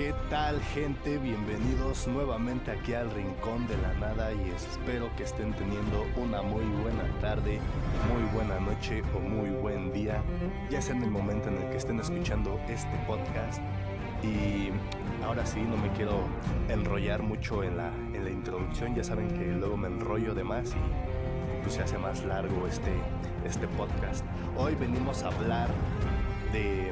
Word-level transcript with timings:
¿Qué 0.00 0.14
tal 0.30 0.58
gente? 0.62 1.18
Bienvenidos 1.18 2.08
nuevamente 2.08 2.70
aquí 2.70 2.94
al 2.94 3.10
Rincón 3.10 3.66
de 3.66 3.76
la 3.76 3.92
Nada 3.92 4.32
y 4.32 4.48
espero 4.48 5.14
que 5.14 5.24
estén 5.24 5.52
teniendo 5.52 6.06
una 6.16 6.40
muy 6.40 6.64
buena 6.64 7.04
tarde, 7.20 7.60
muy 8.10 8.22
buena 8.32 8.58
noche 8.60 9.02
o 9.14 9.20
muy 9.20 9.50
buen 9.50 9.92
día, 9.92 10.22
ya 10.70 10.80
sea 10.80 10.96
en 10.96 11.02
el 11.02 11.10
momento 11.10 11.50
en 11.50 11.58
el 11.58 11.68
que 11.68 11.76
estén 11.76 12.00
escuchando 12.00 12.58
este 12.66 12.96
podcast. 13.06 13.60
Y 14.22 14.70
ahora 15.22 15.44
sí, 15.44 15.60
no 15.60 15.76
me 15.76 15.90
quiero 15.92 16.22
enrollar 16.70 17.22
mucho 17.22 17.62
en 17.62 17.76
la, 17.76 17.92
en 18.14 18.24
la 18.24 18.30
introducción, 18.30 18.94
ya 18.94 19.04
saben 19.04 19.28
que 19.28 19.52
luego 19.52 19.76
me 19.76 19.88
enrollo 19.88 20.34
de 20.34 20.44
más 20.44 20.70
y 20.70 21.62
pues 21.62 21.74
se 21.74 21.82
hace 21.82 21.98
más 21.98 22.24
largo 22.24 22.66
este, 22.66 22.94
este 23.44 23.68
podcast. 23.68 24.24
Hoy 24.56 24.74
venimos 24.76 25.22
a 25.24 25.26
hablar 25.26 25.68
de 26.54 26.90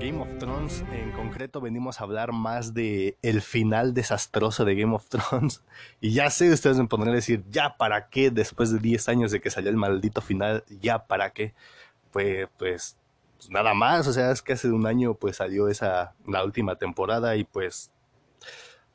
Game 0.00 0.20
of 0.20 0.28
Thrones, 0.38 0.84
en 0.92 1.12
concreto 1.12 1.60
venimos 1.60 2.00
a 2.00 2.04
hablar 2.04 2.32
más 2.32 2.74
de 2.74 3.16
el 3.22 3.40
final 3.40 3.94
desastroso 3.94 4.64
de 4.64 4.74
Game 4.74 4.94
of 4.94 5.08
Thrones. 5.08 5.62
Y 6.00 6.12
ya 6.12 6.30
sé, 6.30 6.50
ustedes 6.50 6.78
me 6.78 6.86
pondrán 6.86 7.12
a 7.12 7.16
decir, 7.16 7.44
ya 7.50 7.76
para 7.76 8.08
qué, 8.08 8.30
después 8.30 8.70
de 8.72 8.78
10 8.78 9.08
años 9.08 9.30
de 9.30 9.40
que 9.40 9.50
salió 9.50 9.70
el 9.70 9.76
maldito 9.76 10.20
final, 10.20 10.64
ya 10.80 11.06
para 11.06 11.30
qué. 11.30 11.54
Pues, 12.12 12.48
pues, 12.58 12.96
pues, 13.36 13.50
nada 13.50 13.74
más, 13.74 14.06
o 14.06 14.12
sea, 14.12 14.30
es 14.30 14.42
que 14.42 14.54
hace 14.54 14.70
un 14.70 14.86
año 14.86 15.14
pues 15.14 15.36
salió 15.36 15.68
esa, 15.68 16.14
la 16.26 16.44
última 16.44 16.76
temporada 16.76 17.36
y 17.36 17.44
pues 17.44 17.90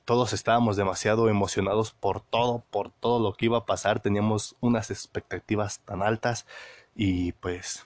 todos 0.05 0.33
estábamos 0.33 0.75
demasiado 0.75 1.29
emocionados 1.29 1.91
por 1.91 2.21
todo, 2.21 2.63
por 2.71 2.89
todo 2.91 3.19
lo 3.19 3.33
que 3.33 3.45
iba 3.45 3.59
a 3.59 3.65
pasar, 3.65 3.99
teníamos 3.99 4.55
unas 4.59 4.89
expectativas 4.89 5.79
tan 5.81 6.01
altas 6.01 6.47
y 6.95 7.33
pues 7.33 7.85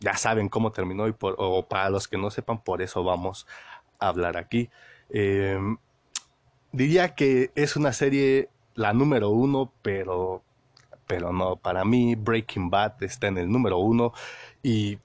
ya 0.00 0.16
saben 0.16 0.48
cómo 0.48 0.72
terminó 0.72 1.08
y 1.08 1.12
por, 1.12 1.34
o 1.38 1.66
para 1.66 1.90
los 1.90 2.08
que 2.08 2.18
no 2.18 2.30
sepan, 2.30 2.62
por 2.62 2.82
eso 2.82 3.04
vamos 3.04 3.46
a 3.98 4.08
hablar 4.08 4.36
aquí. 4.36 4.70
Em, 5.10 5.78
diría 6.72 7.14
que 7.14 7.50
es 7.54 7.76
una 7.76 7.92
serie 7.92 8.50
la 8.74 8.92
número 8.92 9.30
uno, 9.30 9.72
pero, 9.82 10.42
pero 11.06 11.32
no, 11.32 11.56
para 11.56 11.84
mí 11.84 12.14
Breaking 12.14 12.70
Bad 12.70 13.02
está 13.02 13.28
en 13.28 13.38
el 13.38 13.50
número 13.50 13.78
uno 13.78 14.12
y 14.62 14.98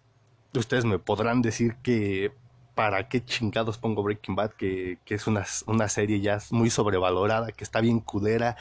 ustedes 0.53 0.85
me 0.85 0.99
podrán 0.99 1.41
decir 1.41 1.75
que 1.83 2.33
para 2.75 3.07
qué 3.09 3.23
chingados 3.23 3.77
pongo 3.77 4.03
Breaking 4.03 4.35
Bad, 4.35 4.51
que, 4.51 4.97
que 5.05 5.15
es 5.15 5.27
una, 5.27 5.45
una 5.67 5.87
serie 5.89 6.19
ya 6.21 6.39
muy 6.51 6.69
sobrevalorada, 6.69 7.51
que 7.51 7.63
está 7.63 7.81
bien 7.81 7.99
culera, 7.99 8.57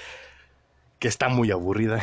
que 0.98 1.08
está 1.08 1.28
muy 1.28 1.50
aburrida 1.50 2.02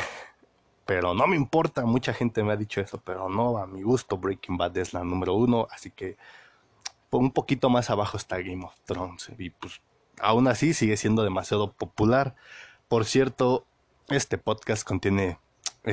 pero 0.87 1.13
no 1.13 1.27
me 1.27 1.35
importa, 1.35 1.85
mucha 1.85 2.13
gente 2.13 2.43
me 2.43 2.53
ha 2.53 2.57
dicho 2.57 2.81
eso, 2.81 2.99
pero 3.03 3.29
no, 3.29 3.57
a 3.57 3.67
mi 3.67 3.83
gusto 3.83 4.17
Breaking 4.17 4.57
Bad 4.57 4.77
es 4.77 4.93
la 4.93 5.03
número 5.03 5.35
uno, 5.35 5.67
así 5.69 5.91
que 5.91 6.17
un 7.11 7.31
poquito 7.31 7.69
más 7.69 7.89
abajo 7.89 8.17
está 8.17 8.37
Game 8.37 8.65
of 8.65 8.73
Thrones 8.85 9.29
y 9.37 9.49
pues 9.49 9.81
aún 10.19 10.47
así 10.47 10.73
sigue 10.73 10.97
siendo 10.97 11.23
demasiado 11.23 11.73
popular. 11.73 12.35
Por 12.87 13.05
cierto, 13.05 13.65
este 14.07 14.37
podcast 14.37 14.87
contiene 14.87 15.37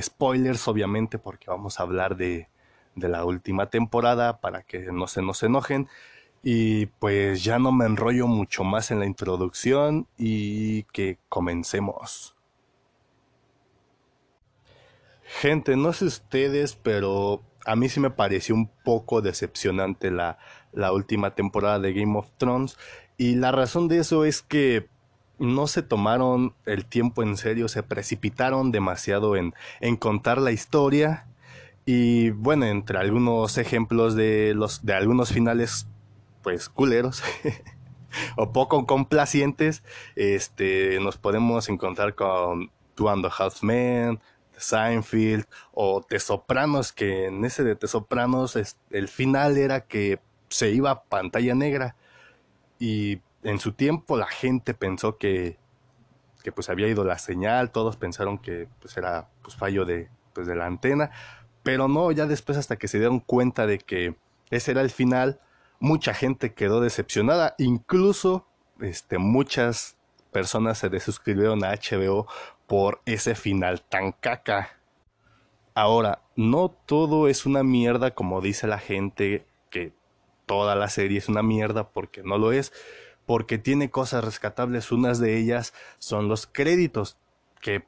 spoilers 0.01 0.67
obviamente 0.69 1.19
porque 1.19 1.51
vamos 1.51 1.79
a 1.79 1.83
hablar 1.83 2.17
de, 2.17 2.49
de 2.95 3.09
la 3.09 3.25
última 3.25 3.71
temporada 3.71 4.41
para 4.41 4.63
que 4.63 4.93
no 4.93 5.07
se 5.07 5.23
nos 5.23 5.43
enojen. 5.43 5.89
Y 6.43 6.87
pues 6.87 7.43
ya 7.43 7.59
no 7.59 7.73
me 7.73 7.87
enrollo 7.87 8.27
mucho 8.27 8.65
más 8.65 8.91
en 8.91 9.01
la 9.01 9.07
introducción 9.07 10.07
y 10.19 10.83
que 10.85 11.19
comencemos. 11.31 12.35
Gente, 15.41 15.77
no 15.77 15.93
sé 15.93 16.05
ustedes, 16.05 16.77
pero 16.81 17.43
a 17.67 17.75
mí 17.75 17.89
sí 17.89 17.99
me 17.99 18.11
pareció 18.11 18.55
un 18.55 18.71
poco 18.85 19.21
decepcionante 19.21 20.11
la, 20.13 20.39
la 20.73 20.93
última 20.93 21.35
temporada 21.35 21.81
de 21.81 21.93
Game 21.93 22.17
of 22.17 22.31
Thrones. 22.37 22.79
Y 23.17 23.35
la 23.35 23.51
razón 23.51 23.89
de 23.89 23.99
eso 23.99 24.25
es 24.25 24.43
que 24.43 24.89
no 25.39 25.67
se 25.67 25.83
tomaron 25.83 26.55
el 26.67 26.87
tiempo 26.87 27.25
en 27.25 27.37
serio, 27.37 27.67
se 27.67 27.83
precipitaron 27.83 28.71
demasiado 28.71 29.35
en, 29.35 29.55
en 29.81 29.97
contar 29.97 30.41
la 30.41 30.53
historia. 30.53 31.27
Y 31.85 32.31
bueno, 32.31 32.67
entre 32.67 32.99
algunos 32.99 33.59
ejemplos 33.59 34.15
de 34.15 34.55
los 34.55 34.87
de 34.87 34.95
algunos 34.95 35.33
finales 35.33 35.89
pues 36.43 36.69
culeros 36.69 37.23
o 38.37 38.53
poco 38.53 38.87
complacientes, 38.87 39.83
este 40.15 41.01
nos 41.01 41.17
podemos 41.17 41.69
encontrar 41.69 42.15
con 42.15 42.71
Two 42.95 43.11
and 43.11 43.27
a 43.27 43.33
Half 43.37 43.63
Men, 43.63 44.21
Seinfeld 44.57 45.45
o 45.73 46.03
The 46.03 46.19
Sopranos, 46.19 46.93
que 46.93 47.27
en 47.27 47.45
ese 47.45 47.65
de 47.65 47.77
The 47.77 47.89
Sopranos 47.89 48.57
el 48.91 49.09
final 49.09 49.57
era 49.57 49.83
que 49.83 50.21
se 50.49 50.71
iba 50.71 50.91
a 50.91 51.03
pantalla 51.05 51.55
negra. 51.55 51.97
Y 52.79 53.21
en 53.43 53.59
su 53.59 53.73
tiempo 53.73 54.17
la 54.17 54.27
gente 54.27 54.75
pensó 54.75 55.19
que, 55.19 55.59
que 56.43 56.53
pues 56.53 56.69
había 56.69 56.89
ido 56.89 57.05
la 57.05 57.19
señal, 57.19 57.71
todos 57.71 57.97
pensaron 57.97 58.39
que 58.39 58.69
pues 58.81 58.97
era 58.97 59.29
pues 59.43 59.57
fallo 59.57 59.85
de, 59.85 60.09
pues, 60.33 60.47
de 60.47 60.57
la 60.57 60.67
antena, 60.67 61.11
pero 61.63 61.89
no, 61.89 62.13
ya 62.13 62.27
después 62.27 62.59
hasta 62.59 62.77
que 62.77 62.89
se 62.89 62.99
dieron 62.99 63.21
cuenta 63.21 63.67
de 63.67 63.79
que 63.79 64.17
ese 64.51 64.73
era 64.73 64.83
el 64.83 64.91
final, 64.91 65.41
mucha 65.81 66.15
gente 66.15 66.55
quedó 66.55 66.81
decepcionada, 66.81 67.55
incluso 67.59 68.47
este, 68.81 69.19
muchas 69.19 69.97
personas 70.33 70.79
se 70.79 70.89
desuscribieron 70.89 71.65
a 71.65 71.73
HBO 71.73 72.27
por 72.67 73.01
ese 73.07 73.35
final 73.35 73.83
tan 73.83 74.13
caca. 74.13 74.79
Ahora, 75.75 76.23
no 76.37 76.69
todo 76.69 77.29
es 77.29 77.47
una 77.47 77.63
mierda 77.63 78.13
como 78.13 78.41
dice 78.41 78.67
la 78.67 78.79
gente 78.79 79.47
que 79.71 79.93
toda 80.47 80.75
la 80.75 80.89
serie 80.89 81.19
es 81.19 81.29
una 81.29 81.43
mierda 81.43 81.89
porque 81.89 82.23
no 82.23 82.39
lo 82.39 82.53
es, 82.53 82.73
porque 83.27 83.59
tiene 83.59 83.91
cosas 83.91 84.25
rescatables. 84.25 84.93
Unas 84.93 85.19
de 85.19 85.37
ellas 85.39 85.75
son 85.99 86.29
los 86.29 86.47
créditos, 86.47 87.17
que 87.61 87.85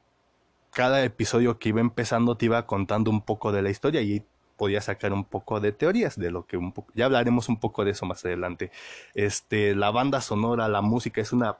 cada 0.71 1.03
episodio 1.03 1.59
que 1.59 1.69
iba 1.69 1.81
empezando 1.81 2.35
te 2.35 2.45
iba 2.45 2.65
contando 2.65 3.09
un 3.11 3.21
poco 3.21 3.51
de 3.51 3.61
la 3.61 3.69
historia 3.69 4.01
y 4.01 4.23
podía 4.57 4.81
sacar 4.81 5.13
un 5.13 5.23
poco 5.23 5.59
de 5.59 5.71
teorías 5.71 6.19
de 6.19 6.31
lo 6.31 6.45
que 6.45 6.57
un 6.57 6.73
poco, 6.73 6.91
ya 6.95 7.05
hablaremos 7.05 7.47
un 7.47 7.59
poco 7.59 7.85
de 7.85 7.91
eso 7.91 8.05
más 8.05 8.25
adelante. 8.25 8.71
Este, 9.13 9.75
la 9.75 9.91
banda 9.91 10.19
sonora, 10.19 10.67
la 10.67 10.81
música 10.81 11.21
es 11.21 11.31
una 11.31 11.57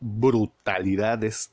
brutalidad, 0.00 1.22
es 1.22 1.52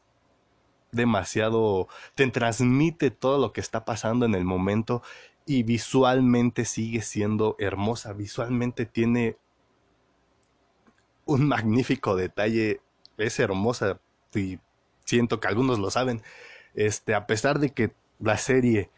demasiado, 0.92 1.88
te 2.16 2.28
transmite 2.28 3.12
todo 3.12 3.38
lo 3.38 3.54
que 3.54 3.62
está 3.62 3.86
pasando 3.86 4.26
en 4.26 4.36
el 4.36 4.46
momento 4.46 5.02
y 5.46 5.64
visualmente 5.64 6.66
sigue 6.66 7.02
siendo 7.02 7.56
hermosa, 7.60 8.14
visualmente 8.14 8.86
tiene 8.86 9.38
un 11.26 11.48
magnífico 11.48 12.16
detalle, 12.16 12.82
es 13.18 13.40
hermosa 13.40 14.00
y 14.34 14.60
siento 15.06 15.40
que 15.40 15.48
algunos 15.48 15.80
lo 15.80 15.90
saben, 15.92 16.22
este, 16.76 17.16
a 17.16 17.26
pesar 17.26 17.60
de 17.60 17.72
que 17.72 17.92
la 18.20 18.38
serie 18.38 18.92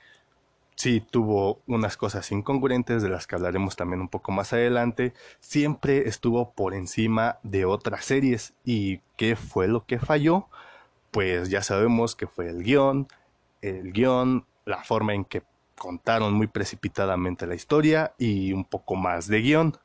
sí 0.75 0.99
tuvo 0.99 1.61
unas 1.67 1.95
cosas 1.95 2.31
incongruentes 2.31 3.03
de 3.03 3.09
las 3.09 3.27
que 3.27 3.35
hablaremos 3.35 3.75
también 3.75 4.01
un 4.01 4.09
poco 4.09 4.31
más 4.31 4.51
adelante, 4.51 5.13
siempre 5.39 6.07
estuvo 6.07 6.53
por 6.53 6.73
encima 6.73 7.37
de 7.43 7.65
otras 7.65 8.05
series 8.05 8.53
y 8.65 8.99
¿qué 9.15 9.35
fue 9.35 9.67
lo 9.67 9.85
que 9.85 9.99
falló? 9.99 10.47
Pues 11.11 11.49
ya 11.49 11.61
sabemos 11.61 12.15
que 12.15 12.27
fue 12.27 12.49
el 12.49 12.63
guion, 12.63 13.07
el 13.61 13.91
guion, 13.91 14.45
la 14.65 14.83
forma 14.83 15.13
en 15.13 15.25
que 15.25 15.43
contaron 15.77 16.33
muy 16.33 16.47
precipitadamente 16.47 17.47
la 17.47 17.55
historia 17.55 18.13
y 18.17 18.53
un 18.53 18.65
poco 18.65 18.95
más 18.95 19.27
de 19.27 19.41
guion. 19.41 19.77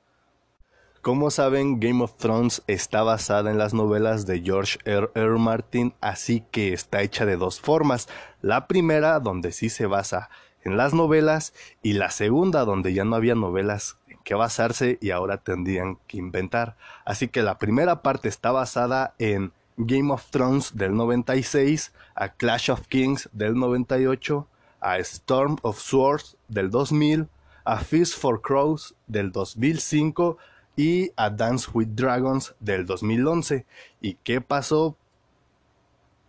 Como 1.06 1.30
saben, 1.30 1.78
Game 1.78 2.02
of 2.02 2.16
Thrones 2.16 2.62
está 2.66 3.04
basada 3.04 3.50
en 3.52 3.58
las 3.58 3.72
novelas 3.74 4.26
de 4.26 4.40
George 4.40 4.78
R. 4.84 5.08
R. 5.14 5.38
Martin, 5.38 5.94
así 6.00 6.42
que 6.50 6.72
está 6.72 7.00
hecha 7.02 7.24
de 7.24 7.36
dos 7.36 7.60
formas. 7.60 8.08
La 8.42 8.66
primera, 8.66 9.20
donde 9.20 9.52
sí 9.52 9.68
se 9.68 9.86
basa 9.86 10.30
en 10.64 10.76
las 10.76 10.94
novelas, 10.94 11.54
y 11.80 11.92
la 11.92 12.10
segunda, 12.10 12.64
donde 12.64 12.92
ya 12.92 13.04
no 13.04 13.14
había 13.14 13.36
novelas 13.36 13.98
en 14.08 14.18
que 14.24 14.34
basarse 14.34 14.98
y 15.00 15.12
ahora 15.12 15.36
tendrían 15.36 15.98
que 16.08 16.16
inventar. 16.16 16.76
Así 17.04 17.28
que 17.28 17.42
la 17.42 17.56
primera 17.58 18.02
parte 18.02 18.28
está 18.28 18.50
basada 18.50 19.14
en 19.20 19.52
Game 19.76 20.12
of 20.12 20.30
Thrones 20.30 20.76
del 20.76 20.94
96, 20.94 21.92
a 22.14 22.28
Clash 22.30 22.70
of 22.70 22.86
Kings 22.88 23.28
del 23.32 23.54
98, 23.54 24.46
a 24.80 24.98
Storm 24.98 25.58
of 25.62 25.78
Swords 25.78 26.36
del 26.48 26.70
2000, 26.70 27.28
a 27.64 27.78
Feast 27.78 28.18
for 28.18 28.40
Crows 28.40 28.94
del 29.06 29.32
2005 29.32 30.38
y 30.76 31.10
a 31.16 31.30
Dance 31.30 31.68
with 31.72 31.88
Dragons 31.88 32.54
del 32.60 32.86
2011. 32.86 33.66
¿Y 34.00 34.14
qué 34.22 34.40
pasó? 34.40 34.96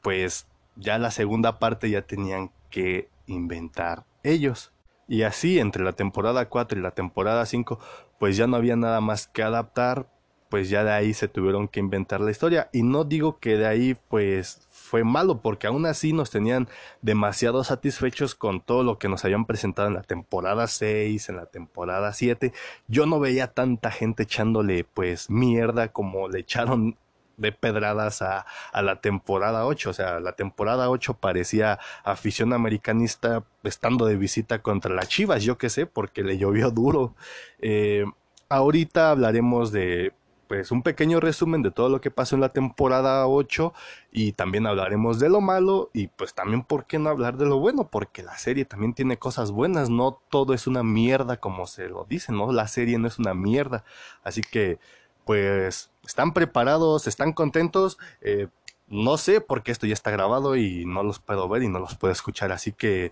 Pues 0.01 0.47
ya 0.75 0.97
la 0.97 1.11
segunda 1.11 1.59
parte 1.59 1.89
ya 1.89 2.01
tenían 2.01 2.51
que 2.69 3.09
inventar 3.27 4.05
ellos. 4.23 4.71
Y 5.07 5.23
así 5.23 5.59
entre 5.59 5.83
la 5.83 5.93
temporada 5.93 6.49
4 6.49 6.79
y 6.79 6.81
la 6.81 6.91
temporada 6.91 7.45
5 7.45 7.79
pues 8.19 8.35
ya 8.35 8.47
no 8.47 8.57
había 8.57 8.75
nada 8.75 8.99
más 8.99 9.27
que 9.27 9.43
adaptar 9.43 10.07
pues 10.49 10.69
ya 10.69 10.83
de 10.83 10.91
ahí 10.91 11.13
se 11.13 11.27
tuvieron 11.27 11.67
que 11.67 11.79
inventar 11.79 12.21
la 12.21 12.31
historia. 12.31 12.69
Y 12.71 12.83
no 12.83 13.03
digo 13.03 13.39
que 13.39 13.57
de 13.57 13.67
ahí 13.67 13.97
pues 14.09 14.67
fue 14.69 15.03
malo, 15.03 15.41
porque 15.41 15.67
aún 15.67 15.85
así 15.85 16.13
nos 16.13 16.31
tenían 16.31 16.67
demasiado 17.01 17.63
satisfechos 17.63 18.35
con 18.35 18.61
todo 18.61 18.83
lo 18.83 18.97
que 18.99 19.09
nos 19.09 19.25
habían 19.25 19.45
presentado 19.45 19.87
en 19.87 19.95
la 19.95 20.03
temporada 20.03 20.67
6, 20.67 21.29
en 21.29 21.35
la 21.35 21.45
temporada 21.45 22.13
7. 22.13 22.53
Yo 22.87 23.05
no 23.05 23.19
veía 23.19 23.47
tanta 23.47 23.91
gente 23.91 24.23
echándole 24.23 24.83
pues 24.85 25.29
mierda 25.29 25.89
como 25.89 26.29
le 26.29 26.39
echaron 26.39 26.97
de 27.37 27.51
pedradas 27.51 28.21
a, 28.21 28.45
a, 28.71 28.81
la 28.81 28.99
temporada 29.01 29.65
8. 29.65 29.89
O 29.89 29.93
sea, 29.93 30.19
la 30.19 30.33
temporada 30.33 30.89
8 30.89 31.15
parecía 31.15 31.79
afición 32.03 32.53
americanista 32.53 33.43
estando 33.63 34.05
de 34.05 34.17
visita 34.17 34.59
contra 34.61 34.93
las 34.93 35.07
Chivas, 35.07 35.43
yo 35.43 35.57
qué 35.57 35.69
sé, 35.69 35.85
porque 35.85 36.23
le 36.23 36.37
llovió 36.37 36.71
duro. 36.71 37.13
Eh, 37.59 38.05
ahorita 38.49 39.11
hablaremos 39.11 39.71
de 39.71 40.13
pues 40.47 40.71
un 40.71 40.81
pequeño 40.81 41.19
resumen 41.19 41.61
de 41.61 41.71
todo 41.71 41.89
lo 41.89 42.01
que 42.01 42.11
pasó 42.11 42.35
en 42.35 42.41
la 42.41 42.49
temporada 42.49 43.27
8 43.27 43.73
y 44.11 44.31
también 44.31 44.65
hablaremos 44.65 45.19
de 45.19 45.29
lo 45.29 45.41
malo 45.41 45.89
y 45.93 46.07
pues 46.07 46.33
también 46.33 46.63
por 46.63 46.85
qué 46.85 46.99
no 46.99 47.09
hablar 47.09 47.37
de 47.37 47.45
lo 47.45 47.59
bueno 47.59 47.89
porque 47.89 48.23
la 48.23 48.37
serie 48.37 48.65
también 48.65 48.93
tiene 48.93 49.17
cosas 49.17 49.51
buenas, 49.51 49.89
no 49.89 50.19
todo 50.29 50.53
es 50.53 50.67
una 50.67 50.83
mierda 50.83 51.37
como 51.37 51.67
se 51.67 51.89
lo 51.89 52.05
dice, 52.05 52.31
¿no? 52.31 52.51
La 52.51 52.67
serie 52.67 52.97
no 52.97 53.07
es 53.07 53.19
una 53.19 53.33
mierda, 53.33 53.83
así 54.23 54.41
que 54.41 54.79
pues 55.25 55.91
están 56.05 56.33
preparados, 56.33 57.07
están 57.07 57.33
contentos, 57.33 57.97
eh, 58.21 58.47
no 58.87 59.17
sé 59.17 59.41
porque 59.41 59.71
esto 59.71 59.85
ya 59.85 59.93
está 59.93 60.11
grabado 60.11 60.55
y 60.55 60.85
no 60.85 61.03
los 61.03 61.19
puedo 61.19 61.49
ver 61.49 61.63
y 61.63 61.67
no 61.67 61.79
los 61.79 61.95
puedo 61.95 62.11
escuchar, 62.11 62.51
así 62.51 62.71
que 62.71 63.11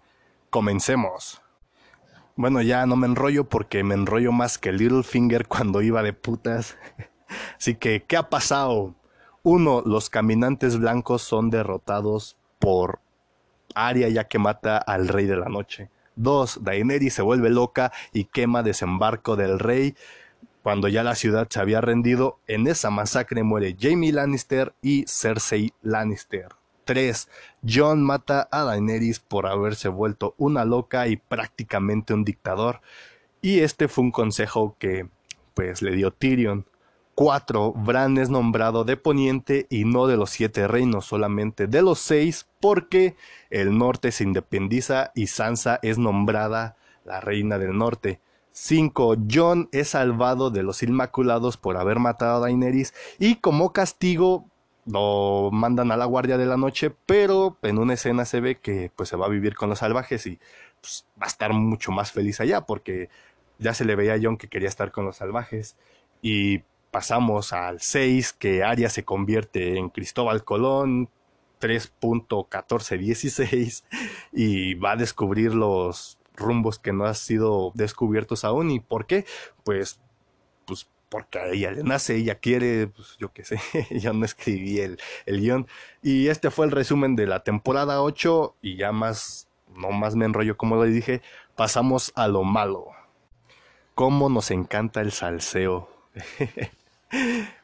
comencemos. 0.49 1.41
Bueno, 2.37 2.61
ya 2.61 2.85
no 2.85 2.95
me 2.97 3.07
enrollo 3.07 3.45
porque 3.45 3.83
me 3.83 3.95
enrollo 3.95 4.31
más 4.31 4.57
que 4.57 4.71
Littlefinger 4.73 5.47
cuando 5.47 5.81
iba 5.81 6.03
de 6.03 6.13
putas. 6.13 6.77
Así 7.57 7.75
que, 7.75 8.03
¿qué 8.03 8.17
ha 8.17 8.29
pasado? 8.29 8.93
Uno, 9.43 9.81
los 9.85 10.09
caminantes 10.09 10.77
blancos 10.77 11.21
son 11.21 11.49
derrotados 11.49 12.37
por 12.59 12.99
Arya 13.75 14.09
ya 14.09 14.23
que 14.23 14.39
mata 14.39 14.77
al 14.77 15.07
rey 15.07 15.25
de 15.25 15.37
la 15.37 15.49
noche. 15.49 15.89
Dos, 16.15 16.63
Daenerys 16.63 17.13
se 17.13 17.21
vuelve 17.21 17.49
loca 17.49 17.91
y 18.13 18.25
quema 18.25 18.63
desembarco 18.63 19.35
del 19.35 19.59
rey 19.59 19.95
cuando 20.63 20.87
ya 20.87 21.03
la 21.03 21.13
ciudad 21.13 21.47
se 21.49 21.59
había 21.59 21.81
rendido. 21.81 22.39
En 22.47 22.65
esa 22.67 22.89
masacre 22.89 23.43
muere 23.43 23.75
Jaime 23.79 24.11
Lannister 24.11 24.73
y 24.81 25.05
Cersei 25.07 25.73
Lannister. 25.83 26.49
3. 26.85 27.29
John 27.67 28.01
mata 28.01 28.47
a 28.51 28.63
Daenerys 28.63 29.19
por 29.19 29.47
haberse 29.47 29.89
vuelto 29.89 30.35
una 30.37 30.65
loca 30.65 31.07
y 31.07 31.17
prácticamente 31.17 32.13
un 32.13 32.23
dictador. 32.23 32.81
Y 33.41 33.59
este 33.59 33.87
fue 33.87 34.05
un 34.05 34.11
consejo 34.11 34.75
que 34.79 35.07
pues 35.53 35.81
le 35.81 35.91
dio 35.91 36.11
Tyrion. 36.11 36.65
4. 37.15 37.71
Bran 37.73 38.17
es 38.17 38.29
nombrado 38.29 38.83
de 38.83 38.97
Poniente 38.97 39.67
y 39.69 39.85
no 39.85 40.05
de 40.05 40.17
los 40.17 40.29
siete 40.29 40.67
reinos, 40.67 41.05
solamente 41.05 41.65
de 41.67 41.81
los 41.81 41.99
seis, 41.99 42.47
porque 42.59 43.15
el 43.49 43.77
norte 43.77 44.11
se 44.11 44.25
independiza 44.25 45.11
y 45.15 45.27
Sansa 45.27 45.79
es 45.81 45.97
nombrada 45.97 46.75
la 47.05 47.21
reina 47.21 47.57
del 47.57 47.77
norte. 47.77 48.19
5. 48.51 49.17
John 49.29 49.69
es 49.71 49.89
salvado 49.89 50.49
de 50.49 50.63
los 50.63 50.81
Inmaculados 50.83 51.57
por 51.57 51.77
haber 51.77 51.99
matado 51.99 52.37
a 52.37 52.39
Daenerys 52.39 52.93
y 53.19 53.35
como 53.35 53.73
castigo 53.73 54.45
lo 54.85 55.49
mandan 55.51 55.91
a 55.91 55.97
la 55.97 56.05
guardia 56.05 56.37
de 56.37 56.45
la 56.45 56.57
noche, 56.57 56.93
pero 57.05 57.57
en 57.63 57.79
una 57.79 57.95
escena 57.95 58.23
se 58.23 58.39
ve 58.39 58.59
que 58.59 58.91
pues 58.95 59.09
se 59.09 59.17
va 59.17 59.25
a 59.25 59.29
vivir 59.29 59.55
con 59.55 59.69
los 59.69 59.79
salvajes 59.79 60.25
y 60.27 60.39
pues, 60.79 61.05
va 61.19 61.25
a 61.25 61.27
estar 61.27 61.51
mucho 61.53 61.91
más 61.91 62.11
feliz 62.11 62.39
allá 62.39 62.61
porque 62.61 63.09
ya 63.57 63.73
se 63.73 63.83
le 63.83 63.95
veía 63.95 64.13
a 64.13 64.19
John 64.21 64.37
que 64.37 64.47
quería 64.47 64.69
estar 64.69 64.91
con 64.91 65.05
los 65.05 65.17
salvajes 65.17 65.75
y 66.21 66.63
pasamos 66.95 67.51
al 67.51 67.81
6 67.81 68.31
que 68.39 68.63
Arya 68.63 68.89
se 68.89 69.03
convierte 69.03 69.77
en 69.77 69.89
Cristóbal 69.89 70.45
Colón 70.45 71.09
3.1416 71.59 73.83
y 74.31 74.75
va 74.75 74.93
a 74.93 74.95
descubrir 74.95 75.53
los 75.53 76.17
rumbos 76.37 76.79
que 76.79 76.93
no 76.93 77.05
han 77.05 77.15
sido 77.15 77.73
descubiertos 77.75 78.45
aún 78.45 78.71
y 78.71 78.79
por 78.79 79.07
qué 79.07 79.25
pues 79.65 79.99
pues 80.63 80.87
porque 81.09 81.39
ella 81.51 81.71
le 81.71 81.83
nace, 81.83 82.15
ella 82.15 82.35
quiere, 82.35 82.87
pues 82.87 83.17
yo 83.17 83.33
qué 83.33 83.43
sé, 83.43 83.59
yo 83.99 84.13
no 84.13 84.23
escribí 84.23 84.79
el, 84.79 84.97
el 85.25 85.41
guion. 85.41 85.67
Y 86.01 86.29
este 86.29 86.49
fue 86.49 86.65
el 86.65 86.71
resumen 86.71 87.17
de 87.17 87.27
la 87.27 87.43
temporada 87.43 88.01
8 88.01 88.55
y 88.61 88.77
ya 88.77 88.93
más, 88.93 89.49
no 89.75 89.91
más 89.91 90.15
me 90.15 90.23
enrollo 90.23 90.55
como 90.55 90.81
le 90.81 90.91
dije, 90.91 91.21
pasamos 91.57 92.13
a 92.15 92.29
lo 92.29 92.43
malo. 92.43 92.87
Cómo 93.95 94.29
nos 94.29 94.49
encanta 94.49 95.01
el 95.01 95.11
salseo. 95.11 95.89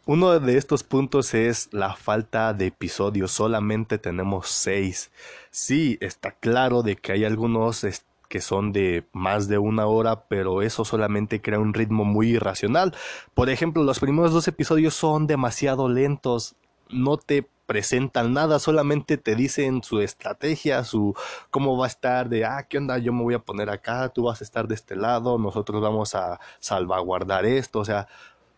Uno 0.06 0.40
de 0.40 0.58
estos 0.58 0.84
puntos 0.84 1.34
es 1.34 1.70
la 1.72 1.96
falta 1.96 2.54
de 2.54 2.68
episodios, 2.68 3.32
solamente 3.32 3.98
tenemos 3.98 4.50
seis. 4.50 5.12
Sí, 5.52 5.98
está 6.02 6.32
claro 6.32 6.82
de 6.84 6.96
que 6.96 7.12
hay 7.12 7.24
algunos 7.24 7.86
que 8.28 8.42
son 8.42 8.72
de 8.72 9.06
más 9.12 9.48
de 9.48 9.58
una 9.58 9.86
hora, 9.86 10.24
pero 10.28 10.62
eso 10.62 10.86
solamente 10.86 11.42
crea 11.42 11.60
un 11.60 11.74
ritmo 11.74 12.06
muy 12.06 12.30
irracional. 12.30 12.96
Por 13.34 13.50
ejemplo, 13.50 13.84
los 13.84 14.00
primeros 14.00 14.32
dos 14.32 14.48
episodios 14.48 14.94
son 14.96 15.28
demasiado 15.28 15.90
lentos, 15.90 16.56
no 16.90 17.18
te 17.18 17.46
presentan 17.66 18.34
nada, 18.34 18.60
solamente 18.60 19.18
te 19.18 19.36
dicen 19.36 19.84
su 19.84 20.02
estrategia, 20.02 20.84
su 20.84 21.16
cómo 21.52 21.78
va 21.78 21.86
a 21.86 21.88
estar 21.88 22.28
de, 22.28 22.44
ah, 22.44 22.66
¿qué 22.70 22.78
onda? 22.78 22.98
Yo 22.98 23.14
me 23.14 23.24
voy 23.24 23.34
a 23.34 23.40
poner 23.40 23.70
acá, 23.70 24.10
tú 24.10 24.24
vas 24.24 24.42
a 24.42 24.44
estar 24.44 24.68
de 24.68 24.76
este 24.76 24.96
lado, 24.96 25.38
nosotros 25.38 25.82
vamos 25.82 26.16
a 26.16 26.40
salvaguardar 26.60 27.46
esto, 27.46 27.80
o 27.80 27.86
sea, 27.86 28.08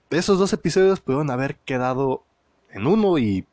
esos 0.09 0.37
dos 0.37 0.53
episodios 0.53 0.99
pudieron 0.99 1.31
haber 1.31 1.55
quedado 1.57 2.23
en 2.69 2.87
uno 2.87 3.17
y 3.17 3.45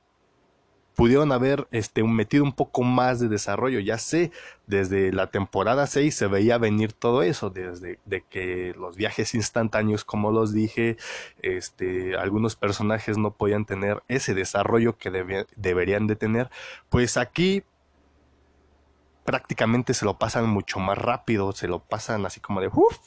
pudieron 1.01 1.33
haber 1.33 1.67
este, 1.71 2.03
metido 2.03 2.45
un 2.45 2.53
poco 2.53 2.83
más 2.83 3.21
de 3.21 3.29
desarrollo. 3.29 3.81
Ya 3.81 3.97
sé, 3.97 4.33
desde 4.67 5.13
la 5.13 5.29
temporada 5.29 5.87
6 5.87 6.15
se 6.15 6.27
veía 6.27 6.59
venir 6.59 6.93
todo 6.93 7.23
eso, 7.23 7.49
desde 7.49 7.99
de 8.05 8.23
que 8.29 8.75
los 8.77 8.97
viajes 8.97 9.35
instantáneos, 9.35 10.05
como 10.05 10.31
los 10.31 10.53
dije, 10.53 10.99
este, 11.41 12.17
algunos 12.17 12.55
personajes 12.55 13.17
no 13.17 13.33
podían 13.33 13.65
tener 13.65 14.03
ese 14.09 14.35
desarrollo 14.35 14.99
que 14.99 15.11
deberían 15.57 16.07
de 16.07 16.17
tener. 16.17 16.51
Pues 16.91 17.17
aquí 17.17 17.65
prácticamente 19.25 19.95
se 19.95 20.05
lo 20.05 20.19
pasan 20.19 20.49
mucho 20.51 20.81
más 20.81 20.99
rápido, 20.99 21.53
se 21.53 21.69
lo 21.69 21.79
pasan 21.79 22.27
así 22.27 22.41
como 22.41 22.61
de 22.61 22.69
uff, 22.69 22.99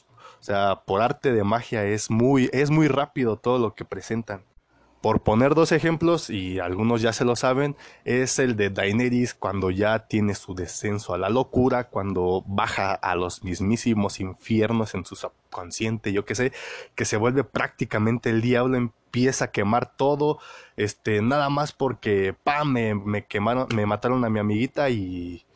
o 0.44 0.46
sea, 0.46 0.82
por 0.84 1.00
arte 1.00 1.32
de 1.32 1.42
magia 1.42 1.86
es 1.86 2.10
muy, 2.10 2.50
es 2.52 2.68
muy 2.68 2.86
rápido 2.86 3.38
todo 3.38 3.58
lo 3.58 3.74
que 3.74 3.86
presentan. 3.86 4.44
Por 5.00 5.22
poner 5.22 5.54
dos 5.54 5.72
ejemplos, 5.72 6.28
y 6.28 6.58
algunos 6.58 7.00
ya 7.00 7.14
se 7.14 7.24
lo 7.24 7.34
saben, 7.34 7.76
es 8.04 8.38
el 8.38 8.54
de 8.54 8.68
Daenerys 8.68 9.32
cuando 9.32 9.70
ya 9.70 10.00
tiene 10.00 10.34
su 10.34 10.54
descenso 10.54 11.14
a 11.14 11.18
la 11.18 11.30
locura, 11.30 11.84
cuando 11.84 12.44
baja 12.46 12.92
a 12.92 13.14
los 13.14 13.42
mismísimos 13.42 14.20
infiernos 14.20 14.94
en 14.94 15.06
su 15.06 15.16
subconsciente, 15.16 16.12
yo 16.12 16.26
qué 16.26 16.34
sé, 16.34 16.52
que 16.94 17.06
se 17.06 17.16
vuelve 17.16 17.44
prácticamente 17.44 18.28
el 18.28 18.42
diablo, 18.42 18.76
empieza 18.76 19.46
a 19.46 19.50
quemar 19.50 19.96
todo, 19.96 20.40
este, 20.76 21.22
nada 21.22 21.48
más 21.48 21.72
porque, 21.72 22.34
pa, 22.34 22.64
me, 22.64 22.94
me 22.94 23.24
quemaron, 23.24 23.68
me 23.74 23.86
mataron 23.86 24.22
a 24.26 24.28
mi 24.28 24.40
amiguita 24.40 24.90
y, 24.90 25.46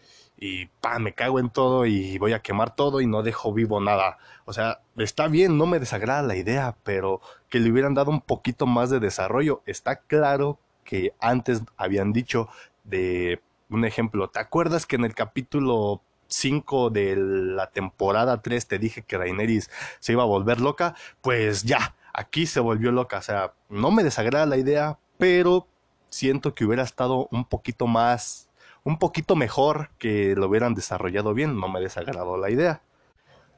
y 0.40 0.66
pa, 0.66 0.98
me 0.98 1.12
cago 1.14 1.40
en 1.40 1.50
todo 1.50 1.84
y 1.84 2.16
voy 2.18 2.32
a 2.32 2.40
quemar 2.40 2.74
todo 2.74 3.00
y 3.00 3.06
no 3.06 3.22
dejo 3.22 3.52
vivo 3.52 3.80
nada. 3.80 4.18
O 4.44 4.52
sea, 4.52 4.80
está 4.96 5.26
bien, 5.26 5.58
no 5.58 5.66
me 5.66 5.80
desagrada 5.80 6.22
la 6.22 6.36
idea, 6.36 6.76
pero 6.84 7.20
que 7.48 7.58
le 7.58 7.70
hubieran 7.70 7.94
dado 7.94 8.10
un 8.10 8.20
poquito 8.20 8.66
más 8.66 8.88
de 8.88 9.00
desarrollo. 9.00 9.62
Está 9.66 9.96
claro 9.96 10.58
que 10.84 11.12
antes 11.20 11.62
habían 11.76 12.12
dicho 12.12 12.48
de 12.84 13.42
un 13.68 13.84
ejemplo, 13.84 14.28
¿te 14.30 14.38
acuerdas 14.38 14.86
que 14.86 14.96
en 14.96 15.04
el 15.04 15.14
capítulo 15.14 16.02
5 16.28 16.90
de 16.90 17.16
la 17.16 17.70
temporada 17.70 18.40
3 18.40 18.66
te 18.66 18.78
dije 18.78 19.02
que 19.02 19.18
Daenerys 19.18 19.70
se 19.98 20.12
iba 20.12 20.22
a 20.22 20.26
volver 20.26 20.60
loca? 20.60 20.94
Pues 21.20 21.64
ya, 21.64 21.96
aquí 22.12 22.46
se 22.46 22.60
volvió 22.60 22.92
loca. 22.92 23.18
O 23.18 23.22
sea, 23.22 23.52
no 23.68 23.90
me 23.90 24.04
desagrada 24.04 24.46
la 24.46 24.56
idea, 24.56 24.98
pero 25.18 25.66
siento 26.10 26.54
que 26.54 26.64
hubiera 26.64 26.84
estado 26.84 27.28
un 27.32 27.44
poquito 27.44 27.86
más 27.86 28.47
un 28.84 28.98
poquito 28.98 29.36
mejor 29.36 29.90
que 29.98 30.34
lo 30.36 30.46
hubieran 30.48 30.74
desarrollado 30.74 31.34
bien, 31.34 31.58
no 31.58 31.68
me 31.68 31.80
desagradó 31.80 32.36
la 32.36 32.50
idea. 32.50 32.82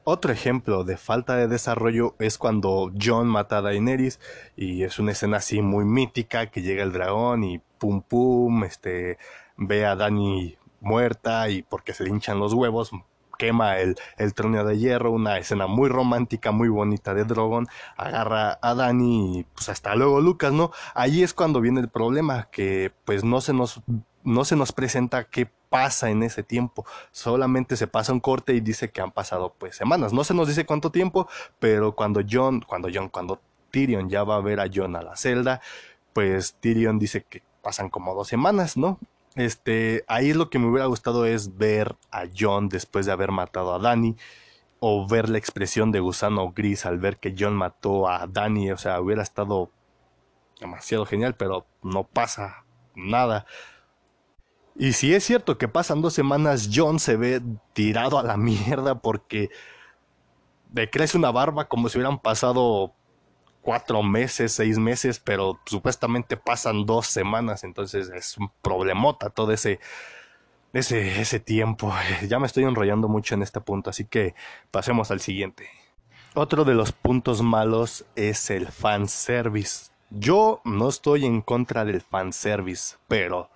Otro 0.03 0.31
ejemplo 0.31 0.83
de 0.83 0.97
falta 0.97 1.35
de 1.35 1.47
desarrollo 1.47 2.15
es 2.17 2.39
cuando 2.39 2.91
John 2.99 3.27
mata 3.27 3.57
a 3.57 3.61
Daenerys 3.61 4.19
y 4.55 4.83
es 4.83 4.97
una 4.97 5.11
escena 5.11 5.37
así 5.37 5.61
muy 5.61 5.85
mítica 5.85 6.47
que 6.47 6.63
llega 6.63 6.81
el 6.81 6.91
dragón 6.91 7.43
y 7.43 7.59
pum 7.77 8.01
pum, 8.01 8.63
este 8.63 9.19
ve 9.57 9.85
a 9.85 9.95
Dani 9.95 10.57
muerta 10.79 11.49
y 11.49 11.61
porque 11.61 11.93
se 11.93 12.09
hinchan 12.09 12.39
los 12.39 12.53
huevos 12.53 12.91
quema 13.41 13.79
el, 13.79 13.95
el 14.17 14.35
trono 14.35 14.63
de 14.63 14.77
hierro, 14.77 15.09
una 15.09 15.39
escena 15.39 15.65
muy 15.65 15.89
romántica, 15.89 16.51
muy 16.51 16.69
bonita 16.69 17.15
de 17.15 17.23
Drogon, 17.23 17.67
agarra 17.97 18.59
a 18.61 18.75
Dani 18.75 19.39
y 19.39 19.43
pues 19.45 19.67
hasta 19.67 19.95
luego 19.95 20.21
Lucas, 20.21 20.53
¿no? 20.53 20.69
Ahí 20.93 21.23
es 21.23 21.33
cuando 21.33 21.59
viene 21.59 21.79
el 21.81 21.89
problema, 21.89 22.49
que 22.51 22.93
pues 23.03 23.23
no 23.23 23.41
se 23.41 23.53
nos 23.53 23.81
no 24.23 24.45
se 24.45 24.55
nos 24.55 24.71
presenta 24.71 25.23
qué 25.23 25.49
pasa 25.69 26.11
en 26.11 26.21
ese 26.21 26.43
tiempo. 26.43 26.85
Solamente 27.09 27.75
se 27.77 27.87
pasa 27.87 28.13
un 28.13 28.19
corte 28.19 28.53
y 28.53 28.59
dice 28.59 28.91
que 28.91 29.01
han 29.01 29.09
pasado 29.09 29.55
pues 29.57 29.75
semanas. 29.75 30.13
No 30.13 30.23
se 30.23 30.35
nos 30.35 30.47
dice 30.47 30.67
cuánto 30.67 30.91
tiempo, 30.91 31.27
pero 31.57 31.95
cuando 31.95 32.21
John, 32.29 32.61
cuando 32.61 32.89
John, 32.93 33.09
cuando 33.09 33.41
Tyrion 33.71 34.07
ya 34.07 34.23
va 34.23 34.35
a 34.35 34.41
ver 34.41 34.59
a 34.59 34.69
Jon 34.71 34.95
a 34.95 35.01
la 35.01 35.15
celda, 35.15 35.61
pues 36.13 36.53
Tyrion 36.59 36.99
dice 36.99 37.23
que 37.27 37.41
pasan 37.63 37.89
como 37.89 38.13
dos 38.13 38.27
semanas, 38.27 38.77
¿no? 38.77 38.99
Este, 39.35 40.03
ahí 40.07 40.33
lo 40.33 40.49
que 40.49 40.59
me 40.59 40.67
hubiera 40.67 40.87
gustado 40.87 41.25
es 41.25 41.57
ver 41.57 41.95
a 42.11 42.23
Jon 42.37 42.67
después 42.69 43.05
de 43.05 43.13
haber 43.13 43.31
matado 43.31 43.73
a 43.73 43.79
Dani 43.79 44.17
o 44.79 45.07
ver 45.07 45.29
la 45.29 45.37
expresión 45.37 45.91
de 45.91 45.99
gusano 45.99 46.51
gris 46.51 46.85
al 46.85 46.97
ver 46.97 47.17
que 47.17 47.35
Jon 47.37 47.55
mató 47.55 48.09
a 48.09 48.27
Dani, 48.27 48.71
o 48.71 48.77
sea, 48.77 48.99
hubiera 48.99 49.21
estado 49.21 49.69
demasiado 50.59 51.05
genial, 51.05 51.35
pero 51.35 51.65
no 51.81 52.03
pasa 52.03 52.65
nada. 52.95 53.45
Y 54.75 54.93
si 54.93 55.13
es 55.13 55.23
cierto 55.23 55.57
que 55.57 55.67
pasan 55.67 56.01
dos 56.01 56.13
semanas, 56.13 56.69
John 56.73 56.99
se 56.99 57.15
ve 57.15 57.41
tirado 57.73 58.19
a 58.19 58.23
la 58.23 58.37
mierda 58.37 58.95
porque 58.95 59.49
le 60.73 60.89
crece 60.89 61.17
una 61.17 61.31
barba 61.31 61.67
como 61.67 61.89
si 61.89 61.97
hubieran 61.97 62.19
pasado 62.19 62.93
cuatro 63.61 64.03
meses, 64.03 64.51
seis 64.53 64.77
meses, 64.77 65.19
pero 65.19 65.59
supuestamente 65.65 66.37
pasan 66.37 66.85
dos 66.85 67.07
semanas, 67.07 67.63
entonces 67.63 68.09
es 68.09 68.37
un 68.37 68.51
problemota 68.61 69.29
todo 69.29 69.51
ese, 69.51 69.79
ese, 70.73 71.21
ese 71.21 71.39
tiempo. 71.39 71.93
Ya 72.27 72.39
me 72.39 72.47
estoy 72.47 72.63
enrollando 72.63 73.07
mucho 73.07 73.35
en 73.35 73.43
este 73.43 73.61
punto, 73.61 73.89
así 73.89 74.05
que 74.05 74.35
pasemos 74.71 75.11
al 75.11 75.21
siguiente. 75.21 75.69
Otro 76.33 76.63
de 76.63 76.75
los 76.75 76.91
puntos 76.91 77.41
malos 77.41 78.05
es 78.15 78.49
el 78.49 78.67
fanservice. 78.67 79.91
Yo 80.09 80.61
no 80.65 80.89
estoy 80.89 81.25
en 81.25 81.41
contra 81.41 81.85
del 81.85 82.01
fanservice, 82.01 82.95
pero 83.07 83.49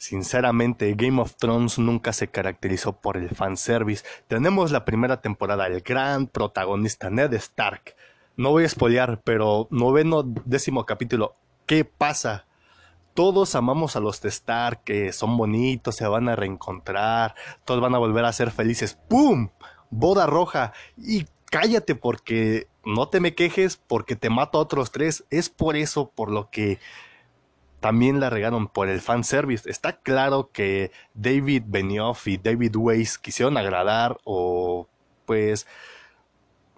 Sinceramente, 0.00 0.94
Game 0.94 1.20
of 1.20 1.36
Thrones 1.36 1.78
nunca 1.78 2.14
se 2.14 2.28
caracterizó 2.28 2.96
por 2.96 3.18
el 3.18 3.28
fanservice. 3.28 4.02
Tenemos 4.28 4.70
la 4.72 4.86
primera 4.86 5.20
temporada, 5.20 5.66
el 5.66 5.82
gran 5.82 6.26
protagonista 6.26 7.10
Ned 7.10 7.34
Stark. 7.34 7.94
No 8.40 8.52
voy 8.52 8.64
a 8.64 8.68
spoilear, 8.70 9.20
pero 9.22 9.68
noveno 9.68 10.22
décimo 10.22 10.86
capítulo. 10.86 11.34
¿Qué 11.66 11.84
pasa? 11.84 12.46
Todos 13.12 13.54
amamos 13.54 13.96
a 13.96 14.00
los 14.00 14.22
de 14.22 14.30
Stark, 14.30 14.82
que 14.82 15.12
son 15.12 15.36
bonitos, 15.36 15.96
se 15.96 16.06
van 16.06 16.26
a 16.26 16.36
reencontrar, 16.36 17.34
todos 17.66 17.82
van 17.82 17.94
a 17.94 17.98
volver 17.98 18.24
a 18.24 18.32
ser 18.32 18.50
felices. 18.50 18.98
¡Pum! 19.10 19.50
Boda 19.90 20.24
roja. 20.24 20.72
Y 20.96 21.26
cállate 21.50 21.94
porque 21.94 22.66
no 22.82 23.10
te 23.10 23.20
me 23.20 23.34
quejes 23.34 23.76
porque 23.76 24.16
te 24.16 24.30
mato 24.30 24.56
a 24.56 24.62
otros 24.62 24.90
tres. 24.90 25.26
Es 25.28 25.50
por 25.50 25.76
eso 25.76 26.08
por 26.08 26.30
lo 26.30 26.48
que 26.48 26.78
también 27.80 28.20
la 28.20 28.30
regaron 28.30 28.68
por 28.68 28.88
el 28.88 29.02
fanservice. 29.02 29.68
Está 29.68 29.98
claro 29.98 30.48
que 30.50 30.92
David 31.12 31.64
Benioff 31.66 32.26
y 32.26 32.38
David 32.38 32.74
Weiss 32.74 33.18
quisieron 33.18 33.58
agradar 33.58 34.16
o 34.24 34.88
pues, 35.26 35.66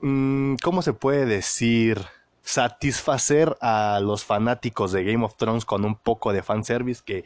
¿cómo 0.03 0.83
se 0.83 0.93
puede 0.93 1.27
decir? 1.27 2.05
Satisfacer 2.43 3.57
a 3.61 4.01
los 4.03 4.25
fanáticos 4.25 4.91
de 4.91 5.05
Game 5.05 5.25
of 5.25 5.37
Thrones 5.37 5.65
con 5.65 5.85
un 5.85 5.95
poco 5.95 6.33
de 6.33 6.43
fanservice 6.43 7.03
que, 7.05 7.25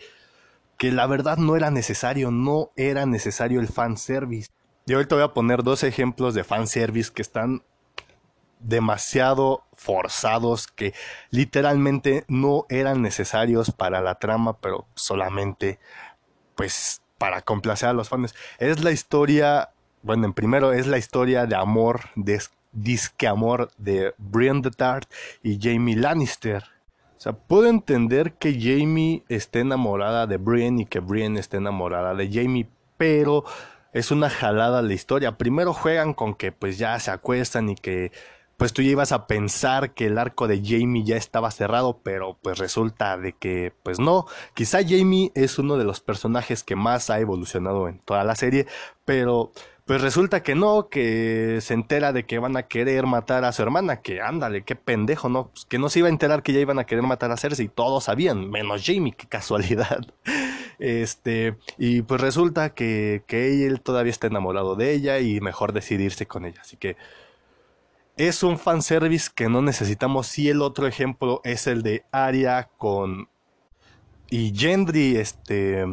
que 0.76 0.92
la 0.92 1.06
verdad 1.06 1.38
no 1.38 1.56
era 1.56 1.70
necesario, 1.70 2.30
no 2.30 2.70
era 2.76 3.06
necesario 3.06 3.60
el 3.60 3.68
fanservice. 3.68 4.50
Y 4.84 4.92
ahorita 4.92 5.14
voy 5.14 5.24
a 5.24 5.32
poner 5.32 5.62
dos 5.62 5.82
ejemplos 5.84 6.34
de 6.34 6.44
fanservice 6.44 7.10
que 7.12 7.22
están 7.22 7.62
demasiado 8.60 9.64
forzados 9.72 10.66
que 10.66 10.94
literalmente 11.30 12.24
no 12.28 12.66
eran 12.68 13.02
necesarios 13.02 13.70
para 13.70 14.00
la 14.00 14.16
trama, 14.16 14.58
pero 14.58 14.86
solamente 14.94 15.78
pues 16.54 17.02
para 17.18 17.42
complacer 17.42 17.88
a 17.88 17.92
los 17.92 18.08
fans. 18.08 18.34
Es 18.58 18.82
la 18.82 18.90
historia, 18.90 19.70
bueno, 20.02 20.26
en 20.26 20.32
primero 20.32 20.72
es 20.72 20.86
la 20.86 20.98
historia 20.98 21.46
de 21.46 21.56
amor, 21.56 22.10
de 22.14 22.40
disque 22.76 23.26
amor 23.26 23.70
de 23.78 24.14
Brienne 24.18 24.62
de 24.62 24.70
Tart 24.70 25.10
y 25.42 25.58
Jamie 25.60 25.96
Lannister. 25.96 26.62
O 27.16 27.20
sea, 27.20 27.32
puedo 27.32 27.66
entender 27.66 28.34
que 28.34 28.52
Jamie 28.52 29.24
esté 29.28 29.60
enamorada 29.60 30.26
de 30.26 30.36
Brienne 30.36 30.82
y 30.82 30.86
que 30.86 31.00
Brienne 31.00 31.40
esté 31.40 31.56
enamorada 31.56 32.14
de 32.14 32.30
Jamie, 32.30 32.68
pero 32.98 33.44
es 33.92 34.10
una 34.10 34.28
jalada 34.28 34.82
la 34.82 34.92
historia. 34.92 35.38
Primero 35.38 35.72
juegan 35.72 36.12
con 36.12 36.34
que 36.34 36.52
pues 36.52 36.76
ya 36.76 36.98
se 37.00 37.10
acuestan 37.10 37.70
y 37.70 37.74
que 37.74 38.12
pues 38.58 38.72
tú 38.72 38.82
ya 38.82 38.90
ibas 38.90 39.12
a 39.12 39.26
pensar 39.26 39.92
que 39.92 40.06
el 40.06 40.18
arco 40.18 40.48
de 40.48 40.62
Jamie 40.64 41.04
ya 41.04 41.16
estaba 41.16 41.50
cerrado, 41.50 42.00
pero 42.02 42.38
pues 42.42 42.58
resulta 42.58 43.16
de 43.16 43.32
que 43.32 43.72
pues 43.82 43.98
no. 43.98 44.26
Quizá 44.54 44.78
Jamie 44.86 45.32
es 45.34 45.58
uno 45.58 45.76
de 45.78 45.84
los 45.84 46.00
personajes 46.00 46.62
que 46.62 46.76
más 46.76 47.10
ha 47.10 47.20
evolucionado 47.20 47.88
en 47.88 47.98
toda 48.00 48.24
la 48.24 48.34
serie, 48.34 48.66
pero 49.04 49.52
pues 49.86 50.02
resulta 50.02 50.42
que 50.42 50.54
no, 50.54 50.88
que 50.88 51.60
se 51.62 51.72
entera 51.72 52.12
de 52.12 52.26
que 52.26 52.38
van 52.38 52.56
a 52.56 52.64
querer 52.64 53.06
matar 53.06 53.44
a 53.44 53.52
su 53.52 53.62
hermana, 53.62 54.02
que 54.02 54.20
ándale, 54.20 54.64
qué 54.64 54.76
pendejo, 54.76 55.28
¿no? 55.28 55.48
Pues 55.48 55.64
que 55.64 55.78
no 55.78 55.88
se 55.88 56.00
iba 56.00 56.08
a 56.08 56.10
enterar 56.10 56.42
que 56.42 56.52
ya 56.52 56.60
iban 56.60 56.78
a 56.78 56.84
querer 56.84 57.04
matar 57.04 57.30
a 57.30 57.36
Cersei, 57.36 57.68
todos 57.68 58.04
sabían, 58.04 58.50
menos 58.50 58.82
Jamie, 58.84 59.14
qué 59.16 59.26
casualidad. 59.26 60.00
Este, 60.78 61.56
y 61.78 62.02
pues 62.02 62.20
resulta 62.20 62.74
que, 62.74 63.22
que 63.26 63.66
él 63.66 63.80
todavía 63.80 64.10
está 64.10 64.26
enamorado 64.26 64.76
de 64.76 64.92
ella 64.92 65.20
y 65.20 65.40
mejor 65.40 65.72
decidirse 65.72 66.26
con 66.26 66.44
ella, 66.44 66.60
así 66.60 66.76
que 66.76 66.98
es 68.16 68.42
un 68.42 68.58
fanservice 68.58 69.30
que 69.34 69.48
no 69.48 69.62
necesitamos. 69.62 70.38
Y 70.38 70.48
el 70.48 70.62
otro 70.62 70.86
ejemplo 70.86 71.40
es 71.44 71.66
el 71.66 71.82
de 71.82 72.04
Arya 72.10 72.70
con. 72.78 73.28
Y 74.30 74.52
Gendry, 74.56 75.16
este. 75.16 75.84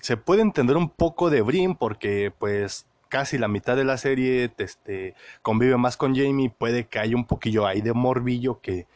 Se 0.00 0.16
puede 0.16 0.42
entender 0.42 0.76
un 0.76 0.90
poco 0.90 1.30
de 1.30 1.40
Brin 1.42 1.74
porque, 1.74 2.32
pues, 2.38 2.86
casi 3.14 3.38
la 3.38 3.46
mitad 3.46 3.76
de 3.76 3.84
la 3.84 3.96
serie 3.96 4.52
este, 4.58 5.14
convive 5.40 5.76
más 5.76 5.96
con 5.96 6.16
Jamie. 6.16 6.50
Puede 6.50 6.88
que 6.88 6.98
haya 6.98 7.14
un 7.14 7.26
poquillo 7.26 7.64
ahí 7.64 7.80
de 7.80 7.92
morbillo 7.92 8.60
que, 8.60 8.88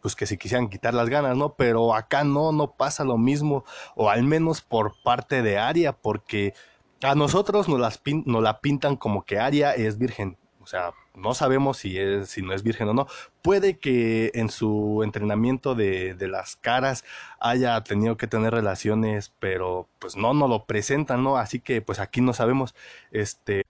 pues, 0.00 0.16
que 0.16 0.24
se 0.24 0.38
quisieran 0.38 0.70
quitar 0.70 0.94
las 0.94 1.10
ganas, 1.10 1.36
¿no? 1.36 1.52
Pero 1.56 1.94
acá 1.94 2.24
no, 2.24 2.52
no 2.52 2.70
pasa 2.72 3.04
lo 3.04 3.18
mismo. 3.18 3.66
O 3.94 4.08
al 4.08 4.22
menos 4.22 4.62
por 4.62 4.94
parte 5.02 5.42
de 5.42 5.58
Arya, 5.58 5.92
porque 5.92 6.54
a 7.02 7.14
nosotros 7.14 7.68
nos, 7.68 7.78
las 7.78 8.00
la 8.24 8.60
pintan 8.60 8.96
como 8.96 9.26
que 9.26 9.38
Arya 9.38 9.74
es 9.74 9.98
virgen. 9.98 10.38
O 10.62 10.66
sea, 10.66 10.94
no 11.14 11.34
sabemos 11.34 11.76
si 11.76 11.98
es, 11.98 12.30
si 12.30 12.40
no 12.40 12.54
es 12.54 12.62
virgen 12.62 12.88
o 12.88 12.94
no. 12.94 13.06
Puede 13.42 13.78
que 13.78 14.30
en 14.32 14.48
su 14.48 15.02
entrenamiento 15.04 15.74
de, 15.74 16.14
de, 16.14 16.28
las 16.28 16.56
caras 16.56 17.04
haya 17.40 17.78
tenido 17.84 18.16
que 18.16 18.26
tener 18.26 18.54
relaciones, 18.54 19.34
pero 19.38 19.86
pues 19.98 20.16
no 20.16 20.32
nos 20.32 20.48
lo 20.48 20.64
presentan, 20.64 21.22
¿no? 21.22 21.36
Así 21.36 21.60
que 21.60 21.82
pues 21.82 22.00
aquí 22.00 22.22
no 22.22 22.32
sabemos. 22.32 22.74
Este. 23.10 23.65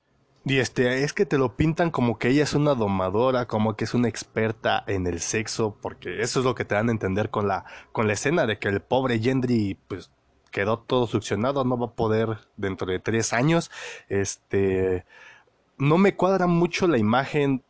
Y 0.49 0.59
este, 0.61 1.03
es 1.03 1.13
que 1.13 1.27
te 1.27 1.39
lo 1.39 1.57
pintan 1.57 1.91
como 1.91 2.21
que 2.21 2.29
ella 2.29 2.45
es 2.45 2.55
una 2.55 2.77
domadora, 2.77 3.47
como 3.47 3.75
que 3.75 3.83
es 3.83 3.95
una 3.95 4.07
experta 4.07 4.85
en 4.87 5.09
el 5.09 5.19
sexo, 5.19 5.77
porque 5.83 6.23
eso 6.23 6.39
es 6.39 6.45
lo 6.45 6.55
que 6.55 6.65
te 6.65 6.77
dan 6.77 6.89
a 6.89 6.93
entender 6.93 7.31
con 7.31 7.49
la, 7.49 7.65
con 7.91 8.07
la 8.07 8.13
escena 8.13 8.47
de 8.47 8.57
que 8.61 8.69
el 8.69 8.81
pobre 8.81 9.19
Gendry, 9.19 9.77
pues, 9.89 10.13
quedó 10.53 10.79
todo 10.79 11.09
succionado, 11.09 11.65
no 11.65 11.77
va 11.77 11.87
a 11.87 11.91
poder 11.97 12.39
dentro 12.57 12.87
de 12.87 13.01
tres 13.01 13.33
años, 13.33 13.73
este, 14.09 15.05
no 15.79 15.99
me 15.99 16.15
cuadra 16.15 16.47
mucho 16.47 16.87
la 16.87 16.99
imagen 16.99 17.65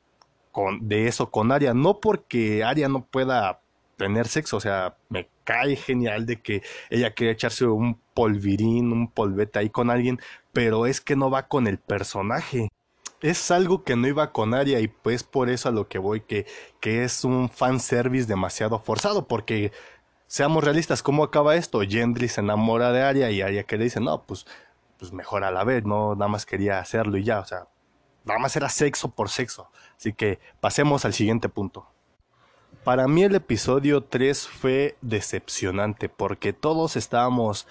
con, 0.53 0.87
de 0.87 1.09
eso 1.09 1.31
con 1.31 1.53
Aria. 1.53 1.73
No 1.73 1.99
porque 1.99 2.63
Aria 2.63 2.91
no 2.91 3.07
pueda 3.07 3.63
tener 3.97 4.29
sexo, 4.29 4.59
o 4.59 4.61
sea, 4.61 4.99
me 5.09 5.31
cae 5.47 5.77
genial 5.77 6.27
de 6.27 6.43
que 6.43 6.63
ella 6.91 7.13
quiere 7.13 7.33
echarse 7.33 7.65
un 7.65 7.99
polvirín, 8.13 8.93
un 8.93 9.09
polvete 9.11 9.61
ahí 9.61 9.71
con 9.71 9.89
alguien, 9.91 10.21
pero 10.53 10.87
es 10.87 11.01
que 11.01 11.17
no 11.17 11.31
va 11.31 11.49
con 11.49 11.67
el 11.67 11.79
personaje. 11.79 12.69
Es 13.23 13.51
algo 13.51 13.85
que 13.85 13.97
no 13.97 14.09
iba 14.09 14.33
con 14.33 14.53
Aria 14.53 14.81
y 14.81 14.89
pues 14.89 15.23
por 15.23 15.49
eso 15.49 15.71
a 15.71 15.73
lo 15.73 15.89
que 15.89 15.99
voy, 15.99 16.21
que, 16.21 16.47
que 16.81 17.05
es 17.05 17.25
un 17.25 17.49
fanservice 17.49 18.27
demasiado 18.27 18.79
forzado, 18.81 19.27
porque 19.27 19.73
seamos 20.27 20.65
realistas, 20.65 21.03
¿cómo 21.03 21.25
acaba 21.25 21.57
esto? 21.57 21.81
Gendry 21.81 22.29
se 22.29 22.41
enamora 22.41 22.93
de 22.93 23.03
Aria 23.03 23.31
y 23.31 23.41
Aria 23.41 23.65
que 23.65 23.79
le 23.79 23.85
dice, 23.85 24.01
no, 24.01 24.23
pues, 24.25 24.47
pues 24.99 25.13
mejor 25.13 25.45
a 25.45 25.51
la 25.51 25.65
vez, 25.65 25.85
no, 25.85 26.15
nada 26.15 26.29
más 26.29 26.45
quería 26.45 26.81
hacerlo 26.81 27.17
y 27.17 27.25
ya, 27.25 27.41
o 27.41 27.45
sea, 27.45 27.69
nada 28.25 28.41
más 28.41 28.57
era 28.57 28.69
sexo 28.69 29.11
por 29.11 29.31
sexo. 29.31 29.71
Así 29.97 30.13
que 30.13 30.41
pasemos 30.61 31.05
al 31.05 31.15
siguiente 31.15 31.49
punto. 31.49 31.87
Para 32.87 33.09
mí 33.09 33.25
el 33.25 33.35
episodio 33.35 34.05
3 34.05 34.47
fue 34.47 34.97
decepcionante 35.01 36.09
porque 36.09 36.53
todos 36.53 36.95
estábamos 36.95 37.67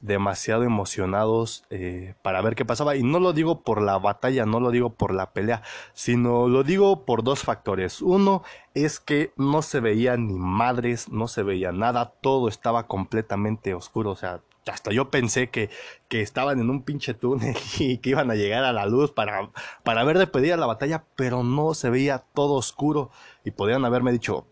demasiado 0.00 0.62
emocionados 0.62 1.64
eh, 1.68 2.14
para 2.22 2.40
ver 2.40 2.54
qué 2.54 2.64
pasaba. 2.64 2.96
Y 2.96 3.02
no 3.02 3.20
lo 3.20 3.34
digo 3.34 3.60
por 3.60 3.82
la 3.82 3.98
batalla, 3.98 4.46
no 4.46 4.60
lo 4.60 4.70
digo 4.70 4.94
por 4.94 5.12
la 5.12 5.34
pelea, 5.34 5.60
sino 5.92 6.48
lo 6.48 6.62
digo 6.62 7.04
por 7.04 7.22
dos 7.22 7.40
factores. 7.40 8.00
Uno 8.00 8.42
es 8.72 9.00
que 9.00 9.34
no 9.36 9.60
se 9.60 9.80
veía 9.80 10.16
ni 10.16 10.38
madres, 10.38 11.10
no 11.10 11.28
se 11.28 11.42
veía 11.42 11.70
nada, 11.70 12.14
todo 12.22 12.48
estaba 12.48 12.86
completamente 12.86 13.74
oscuro, 13.74 14.12
o 14.12 14.16
sea, 14.16 14.40
hasta 14.66 14.92
yo 14.92 15.10
pensé 15.10 15.50
que, 15.50 15.68
que, 16.08 16.22
estaban 16.22 16.58
en 16.58 16.70
un 16.70 16.84
pinche 16.84 17.12
túnel 17.12 17.54
y 17.78 17.98
que 17.98 18.08
iban 18.08 18.30
a 18.30 18.34
llegar 18.34 18.64
a 18.64 18.72
la 18.72 18.86
luz 18.86 19.10
para, 19.10 19.50
para 19.82 20.04
ver 20.04 20.16
de 20.16 20.26
pedir 20.26 20.58
la 20.58 20.64
batalla, 20.64 21.04
pero 21.16 21.42
no 21.42 21.74
se 21.74 21.90
veía 21.90 22.24
todo 22.32 22.54
oscuro. 22.54 23.10
Y 23.44 23.50
podían 23.50 23.84
haberme 23.84 24.10
dicho, 24.10 24.46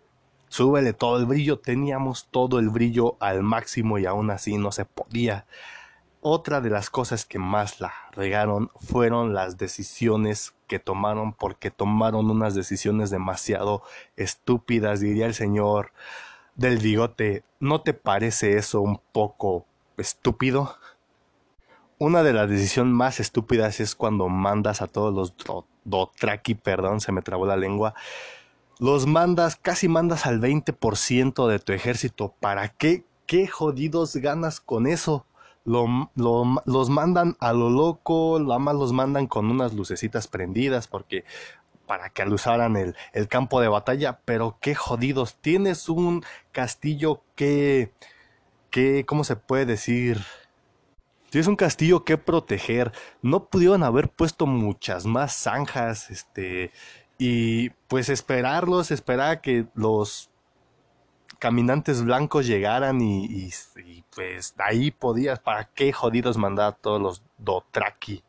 súbele 0.52 0.92
todo 0.92 1.18
el 1.18 1.24
brillo, 1.24 1.58
teníamos 1.58 2.28
todo 2.30 2.58
el 2.58 2.68
brillo 2.68 3.16
al 3.20 3.42
máximo 3.42 3.98
y 3.98 4.04
aún 4.04 4.30
así 4.30 4.58
no 4.58 4.70
se 4.70 4.84
podía. 4.84 5.46
Otra 6.20 6.60
de 6.60 6.68
las 6.68 6.90
cosas 6.90 7.24
que 7.24 7.38
más 7.38 7.80
la 7.80 7.94
regaron 8.12 8.70
fueron 8.78 9.32
las 9.32 9.56
decisiones 9.56 10.54
que 10.66 10.78
tomaron 10.78 11.32
porque 11.32 11.70
tomaron 11.70 12.30
unas 12.30 12.54
decisiones 12.54 13.08
demasiado 13.08 13.82
estúpidas, 14.16 15.00
diría 15.00 15.24
el 15.24 15.32
señor 15.32 15.92
del 16.54 16.76
bigote. 16.76 17.44
¿No 17.58 17.80
te 17.80 17.94
parece 17.94 18.58
eso 18.58 18.82
un 18.82 19.00
poco 19.10 19.64
estúpido? 19.96 20.76
Una 21.96 22.22
de 22.22 22.34
las 22.34 22.50
decisiones 22.50 22.92
más 22.92 23.20
estúpidas 23.20 23.80
es 23.80 23.96
cuando 23.96 24.28
mandas 24.28 24.82
a 24.82 24.86
todos 24.86 25.14
los 25.14 25.34
Dotraki, 25.84 26.56
perdón, 26.56 27.00
se 27.00 27.10
me 27.10 27.22
trabó 27.22 27.46
la 27.46 27.56
lengua, 27.56 27.94
los 28.82 29.06
mandas, 29.06 29.54
casi 29.54 29.86
mandas 29.86 30.26
al 30.26 30.40
20% 30.40 31.46
de 31.46 31.60
tu 31.60 31.72
ejército. 31.72 32.34
¿Para 32.40 32.68
qué? 32.68 33.04
¿Qué 33.26 33.46
jodidos 33.46 34.16
ganas 34.16 34.60
con 34.60 34.86
eso? 34.86 35.24
los 35.64 36.90
mandan 36.90 37.36
a 37.38 37.52
lo 37.52 37.70
loco, 37.70 38.40
nada 38.40 38.58
más 38.58 38.74
los 38.74 38.92
mandan 38.92 39.28
con 39.28 39.48
unas 39.48 39.72
lucecitas 39.74 40.26
prendidas 40.26 40.88
porque 40.88 41.24
para 41.86 42.10
que 42.10 42.22
alusaran 42.22 42.76
el, 42.76 42.96
el 43.12 43.28
campo 43.28 43.60
de 43.60 43.68
batalla, 43.68 44.18
pero 44.24 44.58
qué 44.60 44.74
jodidos, 44.74 45.36
tienes 45.40 45.88
un 45.88 46.24
castillo 46.50 47.22
que, 47.36 47.92
que, 48.70 49.04
¿cómo 49.06 49.22
se 49.22 49.36
puede 49.36 49.66
decir? 49.66 50.18
Tienes 51.30 51.46
un 51.46 51.54
castillo 51.54 52.04
que 52.04 52.18
proteger, 52.18 52.90
no 53.22 53.44
pudieron 53.44 53.84
haber 53.84 54.08
puesto 54.08 54.46
muchas 54.46 55.06
más 55.06 55.32
zanjas, 55.32 56.10
este, 56.10 56.72
y 57.24 57.70
pues 57.86 58.08
esperarlos, 58.08 58.90
esperar 58.90 59.30
a 59.30 59.40
que 59.40 59.66
los 59.76 60.28
caminantes 61.38 62.02
blancos 62.02 62.48
llegaran 62.48 63.00
y, 63.00 63.52
pues 64.12 64.56
ahí 64.58 64.90
podías, 64.90 65.38
¿para 65.38 65.66
qué 65.66 65.92
jodidos 65.92 66.36
mandar 66.36 66.66
a 66.66 66.72
todos 66.72 67.00
los 67.00 67.22
Dotraki? 67.38 68.24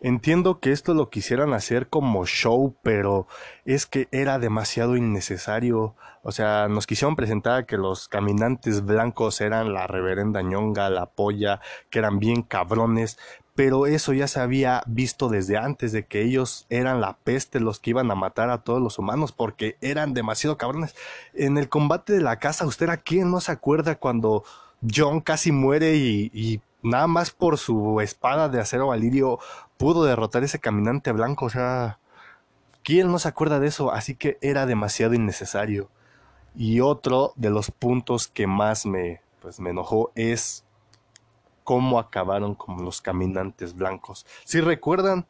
Entiendo 0.00 0.60
que 0.60 0.72
esto 0.72 0.94
lo 0.94 1.10
quisieran 1.10 1.52
hacer 1.52 1.88
como 1.88 2.24
show, 2.24 2.74
pero 2.82 3.26
es 3.66 3.84
que 3.84 4.08
era 4.10 4.38
demasiado 4.38 4.96
innecesario. 4.96 5.94
O 6.22 6.32
sea, 6.32 6.68
nos 6.68 6.86
quisieron 6.86 7.16
presentar 7.16 7.66
que 7.66 7.76
los 7.76 8.08
caminantes 8.08 8.84
blancos 8.84 9.40
eran 9.40 9.74
la 9.74 9.86
reverenda 9.86 10.40
ñonga, 10.40 10.88
la 10.88 11.06
polla, 11.06 11.60
que 11.90 11.98
eran 11.98 12.18
bien 12.18 12.42
cabrones, 12.42 13.18
pero 13.64 13.86
eso 13.86 14.12
ya 14.12 14.26
se 14.26 14.40
había 14.40 14.82
visto 14.88 15.28
desde 15.28 15.56
antes 15.56 15.92
de 15.92 16.04
que 16.04 16.20
ellos 16.20 16.66
eran 16.68 17.00
la 17.00 17.16
peste 17.18 17.60
los 17.60 17.78
que 17.78 17.90
iban 17.90 18.10
a 18.10 18.16
matar 18.16 18.50
a 18.50 18.64
todos 18.64 18.82
los 18.82 18.98
humanos 18.98 19.30
porque 19.30 19.76
eran 19.80 20.14
demasiado 20.14 20.58
cabrones. 20.58 20.96
En 21.32 21.56
el 21.58 21.68
combate 21.68 22.12
de 22.12 22.22
la 22.22 22.40
casa, 22.40 22.66
¿usted 22.66 22.88
a 22.88 22.96
quién 22.96 23.30
no 23.30 23.40
se 23.40 23.52
acuerda 23.52 23.94
cuando 23.94 24.42
John 24.92 25.20
casi 25.20 25.52
muere 25.52 25.94
y, 25.94 26.28
y 26.34 26.60
nada 26.82 27.06
más 27.06 27.30
por 27.30 27.56
su 27.56 28.00
espada 28.00 28.48
de 28.48 28.58
acero 28.58 28.88
valirio 28.88 29.38
pudo 29.76 30.02
derrotar 30.02 30.42
ese 30.42 30.58
caminante 30.58 31.12
blanco, 31.12 31.44
o 31.44 31.50
sea, 31.50 32.00
¿quién 32.82 33.12
no 33.12 33.20
se 33.20 33.28
acuerda 33.28 33.60
de 33.60 33.68
eso? 33.68 33.92
Así 33.92 34.16
que 34.16 34.38
era 34.40 34.66
demasiado 34.66 35.14
innecesario. 35.14 35.88
Y 36.56 36.80
otro 36.80 37.32
de 37.36 37.50
los 37.50 37.70
puntos 37.70 38.26
que 38.26 38.48
más 38.48 38.86
me, 38.86 39.20
pues, 39.40 39.60
me 39.60 39.70
enojó 39.70 40.10
es 40.16 40.64
cómo 41.64 41.98
acabaron 41.98 42.54
con 42.54 42.84
los 42.84 43.00
caminantes 43.00 43.74
blancos. 43.74 44.26
Si 44.44 44.60
recuerdan, 44.60 45.26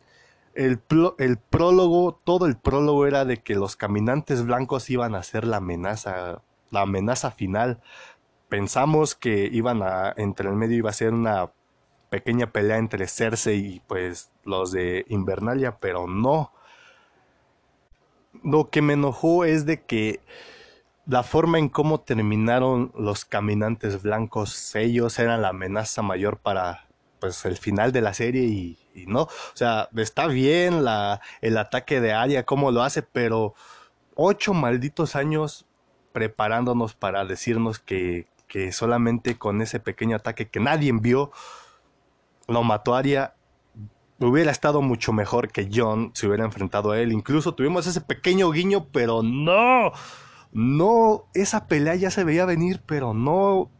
el, 0.54 0.80
el, 1.18 1.38
prólogo, 1.38 2.20
todo 2.24 2.46
el 2.46 2.56
prólogo 2.56 3.06
era 3.06 3.24
de 3.24 3.38
que 3.38 3.54
los 3.54 3.76
caminantes 3.76 4.44
blancos 4.44 4.90
iban 4.90 5.14
a 5.14 5.22
ser 5.22 5.46
la 5.46 5.58
amenaza, 5.58 6.42
la 6.70 6.82
amenaza 6.82 7.30
final. 7.30 7.80
Pensamos 8.48 9.14
que 9.14 9.48
iban 9.50 9.82
a, 9.82 10.12
entre 10.16 10.48
el 10.48 10.56
medio 10.56 10.76
iba 10.76 10.90
a 10.90 10.94
ser 10.94 11.14
una 11.14 11.50
pequeña 12.10 12.52
pelea 12.52 12.76
entre 12.76 13.06
Cersei 13.08 13.76
y 13.76 13.80
pues 13.80 14.30
los 14.44 14.72
de 14.72 15.06
Invernalia, 15.08 15.78
pero 15.78 16.06
no. 16.06 16.52
Lo 18.44 18.66
que 18.66 18.82
me 18.82 18.94
enojó 18.94 19.44
es 19.44 19.64
de 19.64 19.82
que 19.82 20.20
la 21.06 21.22
forma 21.22 21.58
en 21.58 21.68
cómo 21.68 22.00
terminaron 22.00 22.92
los 22.96 23.24
caminantes 23.24 24.02
blancos, 24.02 24.74
ellos 24.74 25.18
eran 25.18 25.42
la 25.42 25.48
amenaza 25.48 26.02
mayor 26.02 26.38
para 26.38 26.86
pues 27.18 27.44
el 27.44 27.56
final 27.56 27.92
de 27.92 28.00
la 28.00 28.14
serie 28.14 28.42
y, 28.42 28.78
no, 29.06 29.22
o 29.22 29.54
sea, 29.54 29.88
está 29.96 30.26
bien 30.26 30.84
la, 30.84 31.20
el 31.40 31.56
ataque 31.56 32.00
de 32.00 32.12
Arya, 32.12 32.44
cómo 32.44 32.72
lo 32.72 32.82
hace, 32.82 33.02
pero 33.02 33.54
ocho 34.16 34.54
malditos 34.54 35.14
años 35.14 35.66
preparándonos 36.12 36.94
para 36.94 37.24
decirnos 37.24 37.78
que, 37.78 38.26
que 38.48 38.72
solamente 38.72 39.38
con 39.38 39.62
ese 39.62 39.80
pequeño 39.80 40.16
ataque 40.16 40.48
que 40.48 40.60
nadie 40.60 40.90
envió, 40.90 41.30
lo 42.48 42.64
mató 42.64 42.94
Arya, 42.94 43.34
hubiera 44.18 44.50
estado 44.50 44.82
mucho 44.82 45.12
mejor 45.12 45.50
que 45.50 45.68
John 45.72 46.10
se 46.14 46.26
hubiera 46.26 46.44
enfrentado 46.44 46.92
a 46.92 47.00
él. 47.00 47.12
Incluso 47.12 47.54
tuvimos 47.54 47.86
ese 47.86 48.00
pequeño 48.00 48.50
guiño, 48.50 48.86
pero 48.92 49.22
no, 49.22 49.92
no, 50.52 51.24
esa 51.34 51.66
pelea 51.66 51.94
ya 51.94 52.10
se 52.10 52.24
veía 52.24 52.44
venir, 52.44 52.82
pero 52.86 53.14
no. 53.14 53.70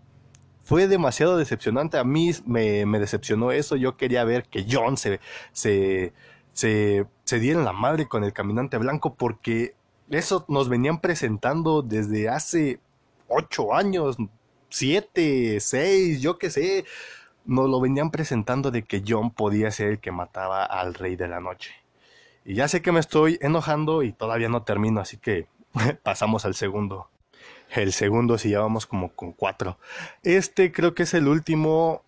Fue 0.65 0.87
demasiado 0.87 1.37
decepcionante. 1.37 1.99
A 1.99 2.05
mí 2.05 2.31
me, 2.47 2.87
decepcionó 2.99 3.53
eso. 3.53 3.77
Yo 3.77 3.97
quería 3.97 4.25
ver 4.25 4.45
que 4.45 4.67
John 4.71 4.97
se, 4.97 5.21
se, 5.53 6.13
se, 6.53 7.07
se 7.25 7.39
diera 7.41 7.63
la 7.63 7.73
madre 7.73 8.07
con 8.07 8.25
el 8.25 8.33
caminante 8.33 8.79
blanco 8.79 9.15
porque 9.15 9.75
eso 10.09 10.45
nos 10.49 10.69
venían 10.69 11.01
presentando 11.01 11.83
desde 11.83 12.29
hace 12.29 12.81
ocho 13.29 13.75
años, 13.75 14.17
siete, 14.69 15.59
seis, 15.61 16.21
yo 16.21 16.39
qué 16.39 16.51
sé 16.51 16.85
nos 17.45 17.69
lo 17.69 17.81
venían 17.81 18.11
presentando 18.11 18.71
de 18.71 18.85
que 18.85 19.03
John 19.07 19.31
podía 19.31 19.71
ser 19.71 19.89
el 19.89 19.99
que 19.99 20.13
mataba 20.13 20.65
al 20.65 20.95
rey 20.95 21.17
de 21.17 21.29
la 21.29 21.41
noche. 21.41 21.73
Y 22.45 22.55
ya 22.55 22.69
sé 22.69 22.83
que 22.83 22.93
me 22.93 23.01
estoy 23.01 23.39
enojando 23.41 24.03
y 24.03 24.13
todavía 24.13 24.49
no 24.49 24.63
termino, 24.63 25.01
así 25.01 25.17
que 25.17 25.47
pasamos 26.03 26.45
al 26.45 26.55
segundo. 26.55 27.09
El 27.71 27.93
segundo 27.93 28.39
si 28.39 28.51
ya 28.51 28.61
vamos 28.61 28.87
como 28.87 29.13
con 29.13 29.33
cuatro. 29.33 29.79
Este 30.23 30.73
creo 30.73 30.95
que 30.95 31.05
es 31.05 31.15
el 31.15 31.29
último, 31.29 32.03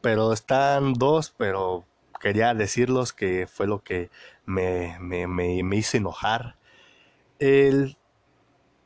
pero 0.00 0.32
están 0.32 0.94
dos, 0.94 1.34
pero 1.36 1.84
quería 2.20 2.54
decirlos 2.54 3.12
que 3.12 3.46
fue 3.46 3.66
lo 3.66 3.82
que 3.82 4.10
me, 4.46 4.96
me, 5.00 5.26
me, 5.26 5.62
me 5.62 5.76
hizo 5.76 5.96
enojar. 5.96 6.56
El, 7.38 7.96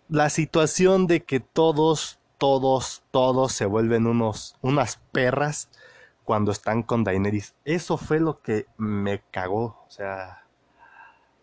la 0.09 0.31
situación 0.31 1.07
de 1.07 1.23
que 1.25 1.41
todos 1.41 2.19
todos, 2.39 3.03
todos 3.11 3.53
se 3.53 3.67
vuelven 3.67 4.07
unos, 4.07 4.57
unas 4.61 5.01
perras 5.13 5.69
cuando 6.25 6.53
están 6.53 6.83
con 6.83 7.05
Daenerys. 7.05 7.55
Eso 7.65 7.97
fue 7.97 8.21
lo 8.21 8.41
que 8.41 8.67
me 8.77 9.23
cagó. 9.31 9.85
O 9.87 9.91
sea, 9.91 10.46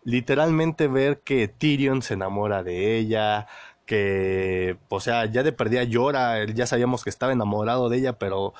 literalmente 0.04 0.88
ver 0.88 1.20
que 1.20 1.48
Tyrion 1.48 2.02
se 2.02 2.14
enamora 2.14 2.62
de 2.62 2.96
ella, 2.98 3.46
que, 3.86 4.76
o 4.88 5.00
sea, 5.00 5.26
ya 5.26 5.42
de 5.42 5.52
perdida 5.52 5.84
llora, 5.84 6.44
ya 6.46 6.66
sabíamos 6.66 7.04
que 7.04 7.10
estaba 7.10 7.32
enamorado 7.32 7.88
de 7.88 7.98
ella, 7.98 8.18
pero, 8.18 8.54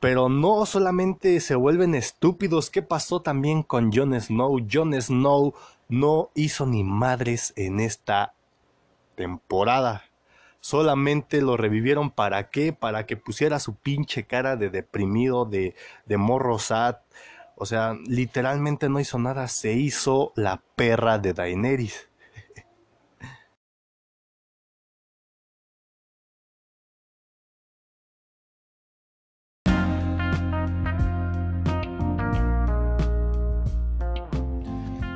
pero 0.00 0.28
no 0.28 0.66
solamente 0.66 1.40
se 1.40 1.54
vuelven 1.54 1.94
estúpidos. 1.94 2.70
¿Qué 2.70 2.82
pasó 2.82 3.20
también 3.22 3.62
con 3.62 3.92
Jon 3.92 4.18
Snow? 4.20 4.58
Jon 4.70 5.00
Snow 5.00 5.54
no 5.88 6.30
hizo 6.34 6.66
ni 6.66 6.84
madres 6.84 7.52
en 7.56 7.80
esta 7.80 8.34
temporada. 9.14 10.04
Solamente 10.60 11.40
lo 11.40 11.56
revivieron 11.56 12.10
para 12.10 12.50
qué? 12.50 12.72
Para 12.72 13.06
que 13.06 13.16
pusiera 13.16 13.58
su 13.60 13.74
pinche 13.74 14.24
cara 14.24 14.56
de 14.56 14.70
deprimido, 14.70 15.44
de, 15.44 15.74
de 16.06 16.16
morro 16.16 16.58
sad. 16.58 16.96
O 17.60 17.66
sea, 17.66 17.94
literalmente 18.06 18.88
no 18.88 19.00
hizo 19.00 19.18
nada, 19.18 19.48
se 19.48 19.72
hizo 19.72 20.32
la 20.36 20.62
perra 20.76 21.18
de 21.18 21.32
Daenerys. 21.32 22.08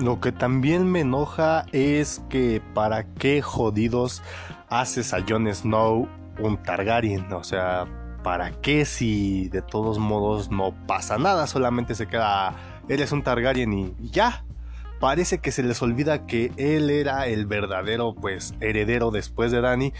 Lo 0.00 0.20
que 0.20 0.32
también 0.32 0.90
me 0.90 1.02
enoja 1.02 1.64
es 1.70 2.22
que 2.28 2.60
para 2.74 3.04
qué 3.14 3.40
jodidos 3.40 4.20
haces 4.68 5.14
a 5.14 5.24
Jon 5.26 5.46
Snow 5.54 6.08
un 6.40 6.60
Targaryen. 6.60 7.32
O 7.32 7.44
sea, 7.44 7.86
¿para 8.22 8.52
qué 8.60 8.84
si 8.84 9.48
de 9.48 9.62
todos 9.62 9.98
modos 9.98 10.50
no 10.50 10.74
pasa 10.86 11.18
nada? 11.18 11.46
Solamente 11.46 11.94
se 11.94 12.06
queda, 12.06 12.54
eres 12.88 13.12
un 13.12 13.22
Targaryen 13.22 13.72
y, 13.72 13.94
ya. 14.00 14.44
Parece 15.00 15.38
que 15.38 15.50
se 15.50 15.64
les 15.64 15.82
olvida 15.82 16.26
que 16.26 16.52
él 16.56 16.88
era 16.88 17.26
el 17.26 17.46
verdadero, 17.46 18.14
pues, 18.14 18.54
heredero 18.60 19.10
después 19.10 19.50
de 19.50 19.60
Dany. 19.60 19.92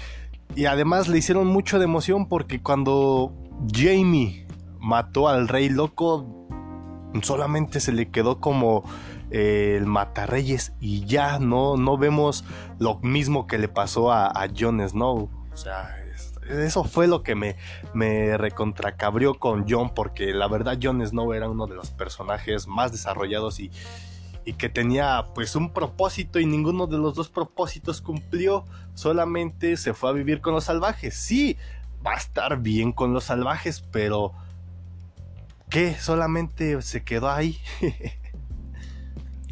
Y 0.54 0.66
además 0.66 1.08
le 1.08 1.18
hicieron 1.18 1.48
mucho 1.48 1.78
de 1.78 1.84
emoción 1.84 2.28
porque 2.28 2.62
cuando 2.62 3.32
Jamie 3.72 4.46
mató 4.78 5.28
al 5.28 5.48
rey 5.48 5.68
loco, 5.68 6.46
solamente 7.22 7.80
se 7.80 7.90
le 7.90 8.10
quedó 8.10 8.38
como 8.38 8.84
el 9.30 9.86
Matarreyes 9.86 10.72
y 10.78 11.04
ya 11.06 11.38
no, 11.38 11.76
no 11.76 11.96
vemos 11.96 12.44
lo 12.78 12.98
mismo 13.00 13.46
que 13.46 13.58
le 13.58 13.68
pasó 13.68 14.12
a, 14.12 14.26
a 14.26 14.48
Jon 14.56 14.86
Snow. 14.88 15.28
O 15.52 15.56
sea, 15.56 15.96
eso 16.48 16.84
fue 16.84 17.06
lo 17.06 17.22
que 17.22 17.34
me, 17.34 17.56
me 17.94 18.36
recontracabrió 18.36 19.34
con 19.34 19.66
John, 19.68 19.94
porque 19.94 20.32
la 20.32 20.48
verdad 20.48 20.78
Jon 20.82 21.06
Snow 21.06 21.32
era 21.32 21.48
uno 21.48 21.66
de 21.66 21.74
los 21.74 21.90
personajes 21.90 22.66
más 22.66 22.92
desarrollados 22.92 23.60
y, 23.60 23.70
y 24.44 24.54
que 24.54 24.68
tenía 24.68 25.26
pues 25.34 25.54
un 25.56 25.72
propósito 25.72 26.38
y 26.40 26.46
ninguno 26.46 26.86
de 26.86 26.98
los 26.98 27.14
dos 27.14 27.28
propósitos 27.28 28.00
cumplió, 28.00 28.64
solamente 28.94 29.76
se 29.76 29.94
fue 29.94 30.10
a 30.10 30.12
vivir 30.12 30.40
con 30.40 30.54
los 30.54 30.64
salvajes. 30.64 31.14
Sí, 31.14 31.56
va 32.04 32.12
a 32.12 32.16
estar 32.16 32.58
bien 32.58 32.92
con 32.92 33.12
los 33.12 33.24
salvajes, 33.24 33.84
pero 33.92 34.32
¿qué? 35.68 35.94
Solamente 35.94 36.82
se 36.82 37.04
quedó 37.04 37.30
ahí. 37.30 37.58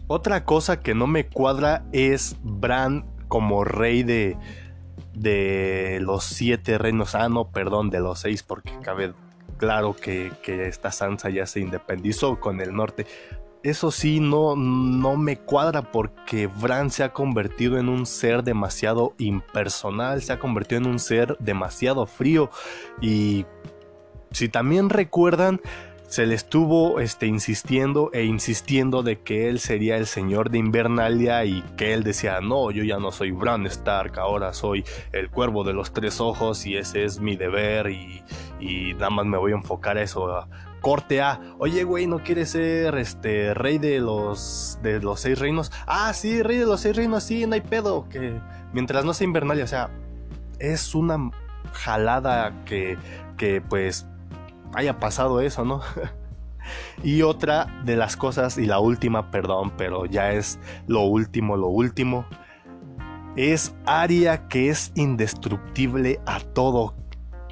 Otra 0.07 0.45
cosa 0.45 0.81
que 0.81 0.95
no 0.95 1.07
me 1.07 1.29
cuadra 1.29 1.85
es 1.93 2.37
Bran 2.43 3.07
como 3.29 3.63
rey 3.63 4.03
de, 4.03 4.37
de 5.15 5.99
los 6.01 6.25
siete 6.25 6.79
reinos. 6.79 7.15
Ah, 7.15 7.29
no, 7.29 7.51
perdón, 7.51 7.91
de 7.91 8.01
los 8.01 8.21
seis, 8.21 8.43
porque 8.43 8.73
cabe 8.83 9.13
claro 9.57 9.95
que, 9.95 10.33
que 10.43 10.67
esta 10.67 10.91
Sansa 10.91 11.31
ya 11.31 11.47
se 11.47 11.61
independizó 11.61 12.41
con 12.41 12.61
el 12.61 12.75
norte. 12.75 13.07
Eso 13.63 13.91
sí, 13.91 14.21
no, 14.21 14.57
no 14.57 15.17
me 15.17 15.37
cuadra 15.37 15.83
porque 15.83 16.47
Bran 16.47 16.91
se 16.91 17.05
ha 17.05 17.13
convertido 17.13 17.79
en 17.79 17.91
un 17.91 18.07
ser 18.07 18.43
demasiado 18.43 19.15
impersonal, 19.19 20.23
se 20.23 20.33
ha 20.33 20.39
convertido 20.39 20.81
en 20.81 20.87
un 20.87 20.99
ser 20.99 21.37
demasiado 21.41 22.07
frío. 22.07 22.51
Y 23.03 23.45
si 24.31 24.49
también 24.49 24.89
recuerdan, 24.89 25.61
se 26.11 26.27
le 26.27 26.35
estuvo 26.35 26.99
este, 26.99 27.27
insistiendo 27.27 28.11
e 28.13 28.25
insistiendo 28.25 29.05
de 29.05 29.21
que 29.21 29.49
él 29.49 29.61
sería 29.61 29.97
el 29.97 30.07
señor 30.07 30.51
de 30.51 30.59
Invernalia 30.59 31.45
y 31.45 31.63
que 31.77 31.95
él 31.95 32.03
decía, 32.03 32.41
no, 32.41 32.73
yo 32.73 32.83
ya 32.83 32.99
no 32.99 33.13
soy 33.13 33.31
Bran 33.31 33.65
Stark, 33.67 34.19
ahora 34.19 34.53
soy 34.53 34.85
el 35.13 35.31
cuervo 35.31 35.63
de 35.63 35.73
los 35.73 35.93
tres 35.93 36.21
ojos 36.21 36.67
y 36.67 36.77
ese 36.77 37.05
es 37.05 37.21
mi 37.21 37.37
deber 37.37 37.91
y, 37.91 38.25
y 38.59 38.95
nada 38.95 39.11
más 39.11 39.27
me 39.27 39.39
voy 39.39 39.53
a 39.53 39.55
enfocar 39.55 39.99
a 39.99 40.03
eso. 40.03 40.49
Corte 40.81 41.21
A, 41.21 41.41
oye 41.59 41.85
güey, 41.85 42.09
¿no 42.09 42.19
quieres 42.25 42.51
ser 42.51 42.97
este 42.97 43.55
rey 43.55 43.79
de 43.79 44.01
los 44.01 44.81
de 44.83 45.01
los 45.01 45.21
seis 45.21 45.39
reinos? 45.39 45.71
Ah, 45.87 46.13
sí, 46.13 46.43
rey 46.43 46.57
de 46.57 46.67
los 46.67 46.81
seis 46.81 46.97
reinos, 46.97 47.23
sí, 47.23 47.47
no 47.47 47.55
hay 47.55 47.61
pedo, 47.61 48.09
que 48.09 48.35
mientras 48.73 49.05
no 49.05 49.15
sea 49.15 49.27
Invernalia, 49.27 49.63
o 49.63 49.69
sea, 49.69 49.91
es 50.59 50.93
una 50.93 51.31
jalada 51.73 52.65
que, 52.65 52.99
que 53.37 53.61
pues 53.61 54.07
haya 54.75 54.99
pasado 54.99 55.41
eso, 55.41 55.65
¿no? 55.65 55.81
y 57.03 57.23
otra 57.23 57.67
de 57.85 57.97
las 57.97 58.17
cosas, 58.17 58.59
y 58.59 58.67
la 58.67 58.79
última, 58.79 59.31
perdón, 59.31 59.73
pero 59.77 60.07
ya 60.07 60.33
es 60.33 60.59
lo 60.87 61.03
último, 61.03 61.57
lo 61.57 61.69
último, 61.69 62.25
es 63.37 63.75
Aria 63.87 64.49
que 64.49 64.69
es 64.69 64.93
indestructible 64.95 66.21
a 66.27 66.41
todo. 66.41 66.95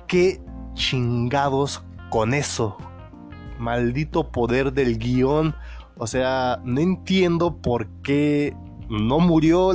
¿Qué 0.07 0.41
chingados 0.75 1.85
con 2.11 2.35
eso? 2.35 2.77
Maldito 3.59 4.31
poder 4.31 4.73
del 4.73 4.99
guion. 4.99 5.55
O 5.97 6.07
sea, 6.07 6.61
no 6.65 6.81
entiendo 6.81 7.57
por 7.57 7.89
qué 8.03 8.55
no 8.89 9.19
murió, 9.21 9.73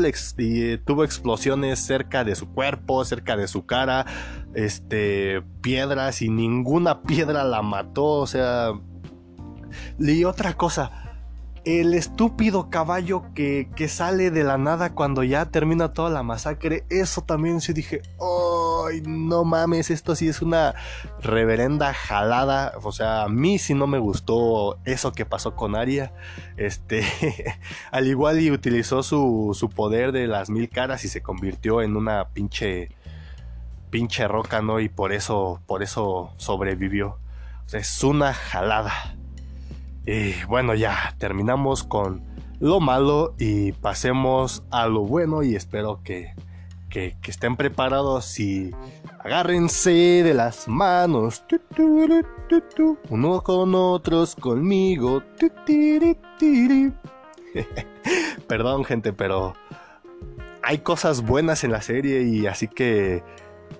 tuvo 0.85 1.03
explosiones 1.03 1.79
cerca 1.79 2.23
de 2.23 2.35
su 2.35 2.47
cuerpo, 2.49 3.05
cerca 3.05 3.37
de 3.37 3.47
su 3.47 3.65
cara, 3.65 4.05
este, 4.53 5.41
piedras 5.61 6.21
y 6.21 6.29
ninguna 6.29 7.01
piedra 7.03 7.43
la 7.43 7.61
mató, 7.61 8.05
o 8.05 8.27
sea... 8.27 8.73
Y 9.99 10.23
otra 10.23 10.53
cosa, 10.53 11.02
el 11.65 11.93
estúpido 11.93 12.69
caballo 12.69 13.23
que, 13.33 13.69
que, 13.75 13.87
sale 13.87 14.31
de 14.31 14.43
la 14.43 14.57
nada 14.57 14.93
cuando 14.93 15.23
ya 15.23 15.45
termina 15.45 15.93
toda 15.93 16.09
la 16.09 16.21
masacre, 16.21 16.83
eso 16.89 17.21
también 17.21 17.61
sí 17.61 17.71
dije, 17.71 18.01
¡ay, 18.19 19.01
no 19.05 19.45
mames! 19.45 19.89
Esto 19.89 20.15
sí 20.15 20.27
es 20.27 20.41
una 20.41 20.75
reverenda 21.21 21.93
jalada. 21.93 22.73
O 22.83 22.91
sea, 22.91 23.23
a 23.23 23.29
mí 23.29 23.59
sí 23.59 23.73
no 23.73 23.87
me 23.87 23.97
gustó 23.97 24.77
eso 24.83 25.13
que 25.13 25.25
pasó 25.25 25.55
con 25.55 25.75
Aria. 25.75 26.13
Este, 26.57 27.05
al 27.91 28.07
igual 28.07 28.41
y 28.41 28.51
utilizó 28.51 29.01
su, 29.01 29.55
su 29.57 29.69
poder 29.69 30.11
de 30.11 30.27
las 30.27 30.49
mil 30.49 30.69
caras 30.69 31.05
y 31.05 31.07
se 31.07 31.21
convirtió 31.21 31.81
en 31.81 31.95
una 31.95 32.29
pinche, 32.29 32.89
pinche 33.89 34.27
roca, 34.27 34.61
¿no? 34.61 34.79
Y 34.81 34.89
por 34.89 35.13
eso, 35.13 35.61
por 35.65 35.81
eso 35.81 36.33
sobrevivió. 36.37 37.19
Es 37.71 38.03
una 38.03 38.33
jalada. 38.33 39.15
Y 40.05 40.43
bueno, 40.45 40.75
ya 40.75 41.15
terminamos 41.17 41.83
con 41.83 42.23
lo 42.59 42.79
malo 42.79 43.35
y 43.39 43.71
pasemos 43.73 44.63
a 44.69 44.87
lo 44.87 45.01
bueno 45.01 45.43
y 45.43 45.55
espero 45.55 46.01
que, 46.03 46.33
que, 46.89 47.15
estén 47.25 47.55
preparados 47.55 48.39
y 48.39 48.71
agárrense 49.19 49.91
de 50.23 50.33
las 50.33 50.67
manos, 50.67 51.43
uno 53.09 53.41
con 53.41 53.75
otros 53.75 54.35
conmigo. 54.35 55.23
Perdón 58.47 58.83
gente, 58.83 59.13
pero 59.13 59.55
hay 60.61 60.79
cosas 60.79 61.25
buenas 61.25 61.63
en 61.63 61.71
la 61.71 61.81
serie 61.81 62.23
y 62.23 62.47
así 62.47 62.67
que 62.67 63.23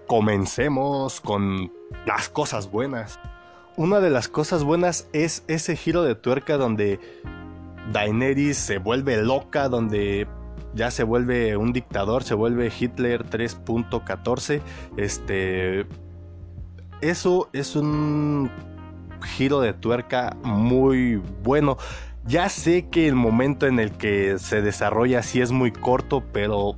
comencemos 0.07 1.21
con 1.21 1.71
las 2.05 2.29
cosas 2.29 2.71
buenas 2.71 3.19
una 3.75 3.99
de 3.99 4.09
las 4.09 4.27
cosas 4.27 4.63
buenas 4.63 5.07
es 5.13 5.43
ese 5.47 5.75
giro 5.75 6.03
de 6.03 6.15
tuerca 6.15 6.57
donde 6.57 6.99
Daenerys 7.91 8.57
se 8.57 8.77
vuelve 8.77 9.21
loca, 9.21 9.69
donde 9.69 10.27
ya 10.73 10.91
se 10.91 11.03
vuelve 11.03 11.57
un 11.57 11.73
dictador, 11.73 12.23
se 12.23 12.33
vuelve 12.33 12.71
Hitler 12.77 13.25
3.14. 13.25 14.62
Este. 14.97 15.86
Eso 17.01 17.49
es 17.53 17.75
un 17.75 18.49
giro 19.21 19.59
de 19.59 19.73
tuerca 19.73 20.38
muy 20.43 21.17
bueno. 21.43 21.77
Ya 22.25 22.47
sé 22.47 22.88
que 22.89 23.07
el 23.07 23.15
momento 23.15 23.67
en 23.67 23.79
el 23.79 23.91
que 23.91 24.39
se 24.39 24.62
desarrolla 24.62 25.21
sí 25.23 25.41
es 25.41 25.51
muy 25.51 25.71
corto, 25.71 26.23
pero 26.31 26.77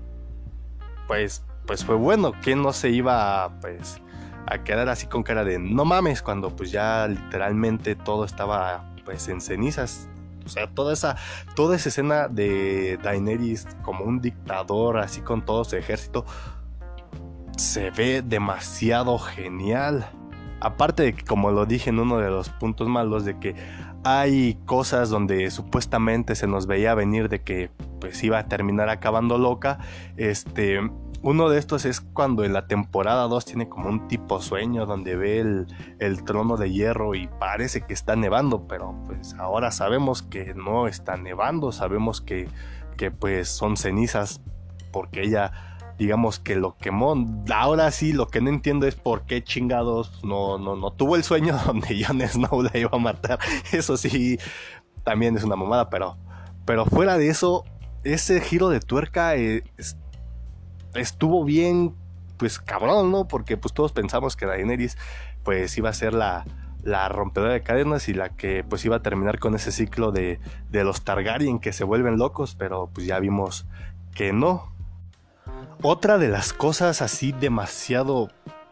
pues, 1.07 1.43
pues 1.67 1.85
fue 1.85 1.95
bueno. 1.95 2.31
que 2.41 2.55
no 2.55 2.73
se 2.73 2.89
iba 2.89 3.59
pues, 3.61 4.01
a 4.47 4.63
quedar 4.63 4.89
así 4.89 5.07
con 5.07 5.23
cara 5.23 5.43
de 5.43 5.59
no 5.59 5.85
mames 5.85 6.21
cuando 6.21 6.55
pues 6.55 6.71
ya 6.71 7.07
literalmente 7.07 7.95
todo 7.95 8.25
estaba 8.25 8.93
pues 9.03 9.27
en 9.27 9.41
cenizas. 9.41 10.09
O 10.45 10.49
sea, 10.49 10.67
toda 10.67 10.93
esa, 10.93 11.15
toda 11.55 11.75
esa 11.75 11.89
escena 11.89 12.27
de 12.27 12.99
Daenerys 13.01 13.67
como 13.81 14.05
un 14.05 14.21
dictador 14.21 14.99
así 14.99 15.21
con 15.21 15.43
todo 15.43 15.63
su 15.63 15.75
ejército 15.75 16.25
se 17.57 17.89
ve 17.91 18.21
demasiado 18.21 19.17
genial. 19.17 20.07
Aparte 20.59 21.03
de 21.03 21.13
que, 21.13 21.23
como 21.23 21.51
lo 21.51 21.65
dije 21.65 21.89
en 21.89 21.99
uno 21.99 22.17
de 22.17 22.29
los 22.29 22.49
puntos 22.49 22.87
malos, 22.87 23.25
de 23.25 23.39
que 23.39 23.55
hay 24.05 24.53
cosas 24.67 25.09
donde 25.09 25.49
supuestamente 25.49 26.35
se 26.35 26.45
nos 26.45 26.67
veía 26.67 26.93
venir 26.93 27.27
de 27.27 27.41
que 27.41 27.71
pues 27.99 28.23
iba 28.23 28.37
a 28.37 28.47
terminar 28.47 28.87
acabando 28.89 29.39
loca. 29.39 29.79
Este, 30.15 30.79
uno 31.23 31.49
de 31.49 31.57
estos 31.57 31.85
es 31.85 32.01
cuando 32.01 32.43
en 32.43 32.53
la 32.53 32.67
temporada 32.67 33.23
2 33.23 33.45
tiene 33.45 33.67
como 33.67 33.89
un 33.89 34.07
tipo 34.07 34.39
sueño 34.41 34.85
donde 34.85 35.15
ve 35.15 35.65
el, 35.97 36.23
trono 36.23 36.55
de 36.55 36.71
hierro 36.71 37.15
y 37.15 37.27
parece 37.39 37.81
que 37.81 37.95
está 37.95 38.15
nevando, 38.15 38.67
pero 38.67 38.95
pues 39.07 39.33
ahora 39.39 39.71
sabemos 39.71 40.21
que 40.21 40.53
no 40.53 40.87
está 40.87 41.17
nevando, 41.17 41.71
sabemos 41.71 42.21
que, 42.21 42.47
que 42.97 43.09
pues 43.09 43.49
son 43.49 43.75
cenizas 43.75 44.39
porque 44.91 45.23
ella 45.23 45.74
digamos 45.97 46.39
que 46.39 46.55
lo 46.55 46.77
quemó. 46.77 47.15
Ahora 47.53 47.91
sí, 47.91 48.13
lo 48.13 48.27
que 48.27 48.41
no 48.41 48.49
entiendo 48.49 48.87
es 48.87 48.95
por 48.95 49.23
qué 49.23 49.43
chingados 49.43 50.23
no, 50.23 50.57
no, 50.57 50.75
no 50.75 50.91
tuvo 50.91 51.15
el 51.15 51.23
sueño 51.23 51.57
donde 51.65 52.03
Jon 52.03 52.21
Snow 52.21 52.63
la 52.63 52.77
iba 52.77 52.91
a 52.93 52.99
matar. 52.99 53.39
Eso 53.71 53.97
sí, 53.97 54.37
también 55.03 55.37
es 55.37 55.43
una 55.43 55.55
mamada, 55.55 55.89
pero, 55.89 56.17
pero 56.65 56.85
fuera 56.85 57.17
de 57.17 57.29
eso, 57.29 57.63
ese 58.03 58.41
giro 58.41 58.69
de 58.69 58.79
tuerca 58.79 59.35
es, 59.35 59.63
estuvo 60.93 61.43
bien, 61.43 61.95
pues 62.37 62.59
cabrón, 62.59 63.11
¿no? 63.11 63.27
Porque 63.27 63.57
pues 63.57 63.73
todos 63.73 63.91
pensamos 63.91 64.35
que 64.35 64.45
Daenerys 64.45 64.97
pues 65.43 65.77
iba 65.77 65.89
a 65.89 65.93
ser 65.93 66.13
la, 66.13 66.45
la 66.83 67.07
rompedora 67.09 67.53
de 67.53 67.61
cadenas 67.61 68.09
y 68.09 68.13
la 68.13 68.29
que 68.29 68.63
pues 68.63 68.83
iba 68.85 68.97
a 68.97 69.01
terminar 69.01 69.39
con 69.39 69.55
ese 69.55 69.71
ciclo 69.71 70.11
de, 70.11 70.39
de 70.69 70.83
los 70.83 71.03
Targaryen 71.03 71.59
que 71.59 71.73
se 71.73 71.83
vuelven 71.83 72.17
locos, 72.17 72.55
pero 72.55 72.89
pues 72.93 73.07
ya 73.07 73.19
vimos 73.19 73.65
que 74.13 74.33
no. 74.33 74.74
Otra 75.81 76.17
de 76.17 76.29
las 76.29 76.53
cosas 76.53 77.01
así 77.01 77.31
demasiado 77.31 78.29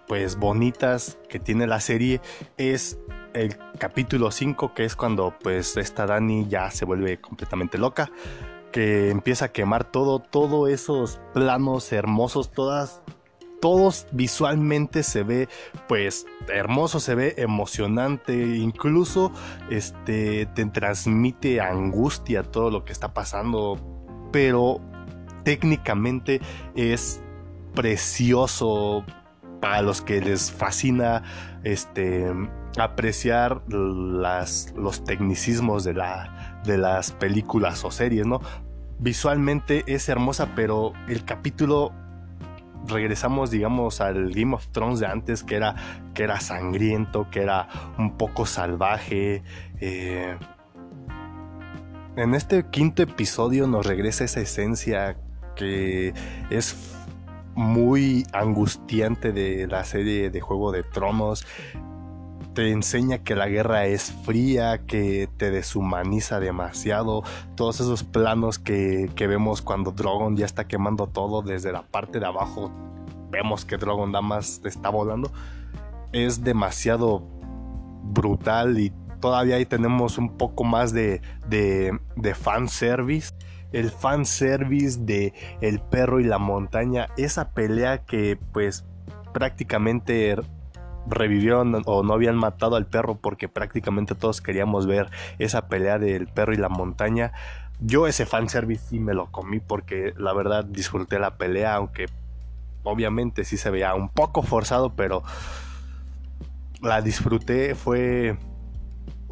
pues 0.08 0.38
bonitas 0.38 1.18
que 1.30 1.39
tiene 1.39 1.68
la 1.68 1.80
serie 1.80 2.22
es 2.58 2.98
el 3.34 3.58
capítulo 3.78 4.32
5 4.32 4.74
que 4.74 4.86
es 4.86 4.96
cuando 4.96 5.34
pues 5.42 5.78
esta 5.78 6.06
Dani 6.06 6.48
ya 6.48 6.70
se 6.72 6.86
vuelve 6.86 7.20
completamente 7.20 7.78
loca 7.78 8.12
que 8.72 9.12
empieza 9.12 9.46
a 9.46 9.52
quemar 9.52 9.84
todo, 9.84 10.20
todos 10.20 10.70
esos 10.70 11.22
planos 11.34 11.94
hermosos, 11.94 12.52
todas, 12.52 13.04
todos 13.62 14.08
visualmente 14.12 15.04
se 15.04 15.22
ve 15.22 15.48
pues 15.88 16.26
hermoso, 16.48 17.00
se 17.00 17.13
ve 17.13 17.36
emocionante, 17.38 18.34
incluso 18.34 19.32
este 19.70 20.48
te 20.48 20.66
transmite 20.66 21.62
angustia 21.62 22.42
todo 22.42 22.72
lo 22.72 22.84
que 22.84 22.92
está 22.92 23.13
pasando, 23.13 23.78
pero 24.32 24.82
técnicamente 25.43 26.41
es 26.75 27.21
precioso. 27.73 29.06
para 29.62 29.82
los 29.82 30.01
que 30.01 30.19
les 30.19 30.51
fascina 30.51 31.23
este 31.63 32.29
apreciar 32.77 33.62
las, 33.69 34.73
los 34.75 35.03
tecnicismos 35.03 35.84
de, 35.84 35.93
la, 35.93 36.62
de 36.65 36.77
las 36.77 37.12
películas 37.12 37.84
o 37.86 37.91
series, 37.91 38.25
¿no? 38.25 38.41
Visualmente 38.99 39.84
es 39.88 40.10
hermosa, 40.10 40.49
pero 40.56 40.93
el 41.08 41.23
capítulo 41.23 41.93
regresamos, 42.88 43.51
digamos, 43.51 44.01
al 44.01 44.32
Game 44.32 44.56
of 44.56 44.67
Thrones 44.67 44.99
de 44.99 45.08
antes, 45.08 45.43
que 45.43 45.56
era, 45.56 45.75
que 46.13 46.23
era 46.23 46.39
sangriento, 46.39 47.27
que 47.29 47.41
era 47.41 47.67
un 47.97 48.17
poco 48.17 48.45
salvaje. 48.45 49.43
Eh, 49.79 50.38
en 52.15 52.36
este 52.36 52.65
quinto 52.69 53.01
episodio 53.03 53.67
nos 53.67 53.86
regresa 53.86 54.23
esa 54.23 54.41
esencia 54.41 55.17
que 55.56 56.13
es 56.50 56.94
muy 57.56 58.26
angustiante 58.34 59.32
de 59.32 59.68
la 59.68 59.84
serie 59.84 60.30
de 60.30 60.42
Juego 60.42 60.72
de 60.72 60.84
Tronos. 60.84 61.46
Te 62.54 62.72
enseña 62.72 63.20
que 63.20 63.36
la 63.36 63.48
guerra 63.48 63.86
es 63.86 64.12
fría, 64.26 64.86
que 64.86 65.28
te 65.38 65.50
deshumaniza 65.50 66.39
demasiado. 66.39 67.24
Todos 67.56 67.80
esos 67.80 68.04
planos 68.04 68.60
que, 68.60 69.10
vemos 69.18 69.62
cuando 69.62 69.92
Drogon 69.92 70.38
ya 70.38 70.46
está 70.46 70.68
quemando 70.68 71.08
todo 71.08 71.42
desde 71.42 71.72
la 71.72 71.82
parte 71.82 72.20
de 72.20 72.28
abajo. 72.28 72.72
Vemos 73.32 73.66
que 73.66 73.78
Drogon 73.78 74.12
nada 74.12 74.22
más 74.22 74.62
está 74.66 74.89
volando. 74.89 75.32
Es 76.12 76.44
demasiado 76.44 77.24
brutal 78.04 78.78
y 78.78 78.94
todavía 79.20 79.56
ahí 79.56 79.66
tenemos 79.66 80.20
un 80.20 80.38
poco 80.38 80.63
más 80.63 80.94
de, 80.94 81.22
de, 81.48 81.98
de 82.16 82.36
fanservice 82.36 83.34
el 83.73 83.91
fanservice 83.91 84.99
de 85.01 85.33
El 85.59 85.81
perro 85.81 86.19
y 86.19 86.23
la 86.23 86.38
montaña, 86.38 87.09
esa 87.17 87.49
pelea 87.49 88.05
que 88.05 88.38
pues 88.53 88.86
prácticamente 89.33 90.38
revivieron 91.07 91.81
o 91.86 92.03
no 92.03 92.13
habían 92.13 92.38
matado 92.38 92.75
al 92.75 92.86
perro 92.86 93.15
porque 93.15 93.49
prácticamente 93.49 94.15
todos 94.15 94.41
queríamos 94.41 94.88
ver 94.88 95.09
esa 95.39 95.67
pelea 95.67 95.99
del 95.99 96.27
perro 96.27 96.53
y 96.53 96.57
la 96.57 96.69
montaña. 96.69 97.33
Yo 97.79 98.07
ese 98.07 98.25
fanservice 98.25 98.86
sí 98.89 98.99
me 98.99 99.13
lo 99.13 99.29
comí 99.31 99.59
porque 99.59 100.13
la 100.17 100.33
verdad 100.33 100.63
disfruté 100.63 101.19
la 101.19 101.36
pelea, 101.36 101.75
aunque 101.75 102.05
obviamente 102.83 103.43
sí 103.43 103.57
se 103.57 103.69
veía 103.69 103.95
un 103.95 104.09
poco 104.09 104.43
forzado, 104.43 104.93
pero 104.95 105.23
la 106.81 107.01
disfruté, 107.01 107.75
fue 107.75 108.38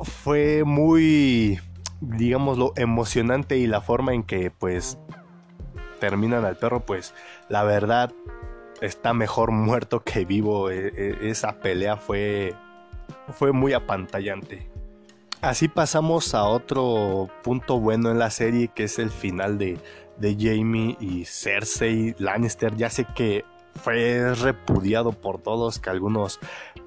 fue 0.03 0.63
muy 0.65 1.59
digamos, 2.01 2.57
lo 2.57 2.73
emocionante 2.75 3.57
y 3.57 3.67
la 3.67 3.79
forma 3.79 4.13
en 4.13 4.23
que 4.23 4.51
pues 4.51 4.97
terminan 5.99 6.43
al 6.43 6.57
perro, 6.57 6.85
pues 6.85 7.13
la 7.47 7.63
verdad 7.63 8.11
está 8.81 9.13
mejor 9.13 9.51
muerto 9.51 10.03
que 10.03 10.25
vivo. 10.25 10.69
E, 10.69 10.87
e, 10.87 11.29
esa 11.29 11.59
pelea 11.59 11.95
fue, 11.95 12.53
fue 13.29 13.53
muy 13.53 13.73
apantallante. 13.73 14.69
Así 15.41 15.67
pasamos 15.67 16.35
a 16.35 16.43
otro 16.43 17.29
punto 17.43 17.79
bueno 17.79 18.11
en 18.11 18.19
la 18.19 18.29
serie, 18.29 18.67
que 18.67 18.83
es 18.83 18.99
el 18.99 19.09
final 19.09 19.57
de, 19.57 19.79
de 20.17 20.35
Jamie 20.37 20.97
y 20.99 21.25
Cersei 21.25 22.15
Lannister. 22.19 22.75
Ya 22.75 22.89
sé 22.89 23.05
que 23.15 23.45
fue 23.73 24.35
repudiado 24.35 25.11
por 25.13 25.39
todos, 25.39 25.79
que 25.79 25.89
algunos 25.89 26.39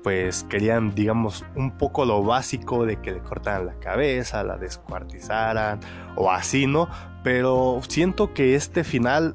pues 0.05 0.45
querían, 0.45 0.95
digamos, 0.95 1.47
un 1.57 1.79
poco 1.79 2.05
lo 2.05 2.23
básico 2.23 2.85
de 2.85 3.01
que 3.01 3.11
le 3.11 3.21
cortaran 3.21 3.65
la 3.65 3.79
cabeza, 3.81 4.45
la 4.45 4.59
descuartizaran 4.59 5.81
o 6.15 6.31
así, 6.31 6.67
¿no? 6.67 6.91
Pero 7.23 7.81
siento 7.89 8.35
que 8.35 8.55
este 8.55 8.85
final, 8.85 9.35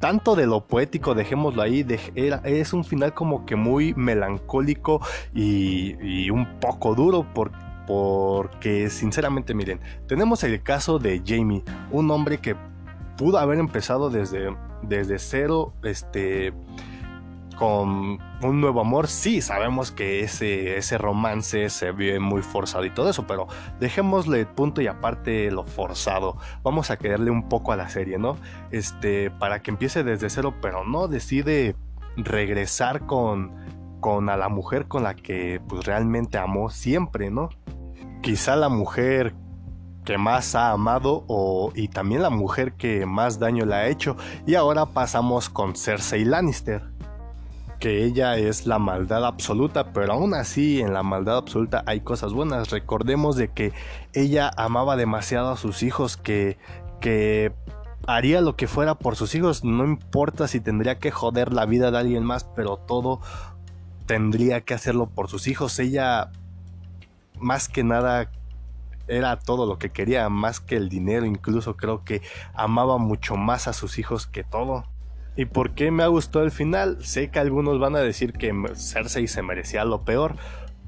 tanto 0.00 0.34
de 0.34 0.46
lo 0.46 0.66
poético, 0.66 1.14
dejémoslo 1.14 1.60
ahí, 1.60 1.86
es 2.44 2.72
un 2.72 2.84
final 2.84 3.12
como 3.12 3.44
que 3.44 3.56
muy 3.56 3.92
melancólico 3.92 5.02
y, 5.34 6.30
un 6.30 6.60
poco 6.60 6.94
duro 6.94 7.26
porque 7.86 8.88
sinceramente 8.88 9.52
miren, 9.52 9.80
tenemos 10.08 10.42
el 10.44 10.62
caso 10.62 10.98
de 10.98 11.22
Jamie, 11.26 11.62
un 11.90 12.10
hombre 12.10 12.38
que 12.38 12.56
pudo 13.18 13.36
haber 13.38 13.58
empezado 13.58 14.08
desde, 14.08 14.56
desde 14.82 15.18
cero, 15.18 15.74
este 15.82 16.54
con 17.56 18.18
un 18.42 18.60
nuevo 18.60 18.80
amor, 18.80 19.08
sí, 19.08 19.40
sabemos 19.40 19.90
que 19.90 20.20
ese, 20.20 20.76
ese 20.76 20.98
romance 20.98 21.68
se 21.70 21.90
ve 21.90 22.20
muy 22.20 22.42
forzado 22.42 22.84
y 22.84 22.90
todo 22.90 23.10
eso, 23.10 23.26
pero 23.26 23.48
dejémosle 23.80 24.46
punto 24.46 24.80
y 24.82 24.86
aparte 24.86 25.50
lo 25.50 25.64
forzado. 25.64 26.36
Vamos 26.62 26.90
a 26.90 26.98
quererle 26.98 27.30
un 27.30 27.48
poco 27.48 27.72
a 27.72 27.76
la 27.76 27.88
serie, 27.88 28.18
¿no? 28.18 28.36
Este, 28.70 29.30
para 29.30 29.62
que 29.62 29.70
empiece 29.70 30.04
desde 30.04 30.30
cero, 30.30 30.54
pero 30.62 30.84
no 30.84 31.08
decide 31.08 31.74
regresar 32.16 33.06
con, 33.06 33.52
con 34.00 34.28
a 34.28 34.36
la 34.36 34.48
mujer 34.48 34.86
con 34.86 35.02
la 35.02 35.14
que 35.14 35.60
pues 35.66 35.84
realmente 35.84 36.38
amó 36.38 36.70
siempre, 36.70 37.30
¿no? 37.30 37.48
Quizá 38.22 38.54
la 38.56 38.68
mujer 38.68 39.34
que 40.04 40.18
más 40.18 40.54
ha 40.54 40.70
amado 40.70 41.24
o, 41.26 41.72
y 41.74 41.88
también 41.88 42.22
la 42.22 42.30
mujer 42.30 42.74
que 42.74 43.06
más 43.06 43.38
daño 43.38 43.64
le 43.64 43.74
ha 43.74 43.88
hecho. 43.88 44.16
Y 44.46 44.54
ahora 44.54 44.86
pasamos 44.86 45.48
con 45.48 45.74
Cersei 45.74 46.24
Lannister 46.24 46.95
que 47.78 48.04
ella 48.04 48.36
es 48.36 48.66
la 48.66 48.78
maldad 48.78 49.24
absoluta, 49.24 49.92
pero 49.92 50.12
aún 50.12 50.34
así 50.34 50.80
en 50.80 50.92
la 50.92 51.02
maldad 51.02 51.38
absoluta 51.38 51.82
hay 51.86 52.00
cosas 52.00 52.32
buenas. 52.32 52.70
Recordemos 52.70 53.36
de 53.36 53.48
que 53.48 53.72
ella 54.12 54.50
amaba 54.56 54.96
demasiado 54.96 55.50
a 55.50 55.56
sus 55.56 55.82
hijos, 55.82 56.16
que, 56.16 56.58
que 57.00 57.52
haría 58.06 58.40
lo 58.40 58.56
que 58.56 58.68
fuera 58.68 58.94
por 58.94 59.16
sus 59.16 59.34
hijos, 59.34 59.64
no 59.64 59.84
importa 59.84 60.48
si 60.48 60.60
tendría 60.60 60.98
que 60.98 61.10
joder 61.10 61.52
la 61.52 61.66
vida 61.66 61.90
de 61.90 61.98
alguien 61.98 62.24
más, 62.24 62.44
pero 62.44 62.76
todo 62.76 63.20
tendría 64.06 64.60
que 64.62 64.74
hacerlo 64.74 65.06
por 65.06 65.28
sus 65.28 65.46
hijos. 65.48 65.78
Ella 65.78 66.30
más 67.38 67.68
que 67.68 67.84
nada 67.84 68.30
era 69.08 69.38
todo 69.38 69.66
lo 69.66 69.78
que 69.78 69.90
quería, 69.90 70.28
más 70.28 70.60
que 70.60 70.76
el 70.76 70.88
dinero, 70.88 71.26
incluso 71.26 71.76
creo 71.76 72.04
que 72.04 72.22
amaba 72.54 72.98
mucho 72.98 73.36
más 73.36 73.68
a 73.68 73.72
sus 73.72 73.98
hijos 73.98 74.26
que 74.26 74.44
todo. 74.44 74.84
¿Y 75.36 75.44
por 75.44 75.72
qué 75.74 75.90
me 75.90 76.02
ha 76.02 76.06
gustado 76.06 76.44
el 76.44 76.50
final? 76.50 77.04
Sé 77.04 77.30
que 77.30 77.38
algunos 77.38 77.78
van 77.78 77.94
a 77.94 78.00
decir 78.00 78.32
que 78.32 78.54
Cersei 78.74 79.28
se 79.28 79.42
merecía 79.42 79.84
lo 79.84 80.02
peor, 80.02 80.36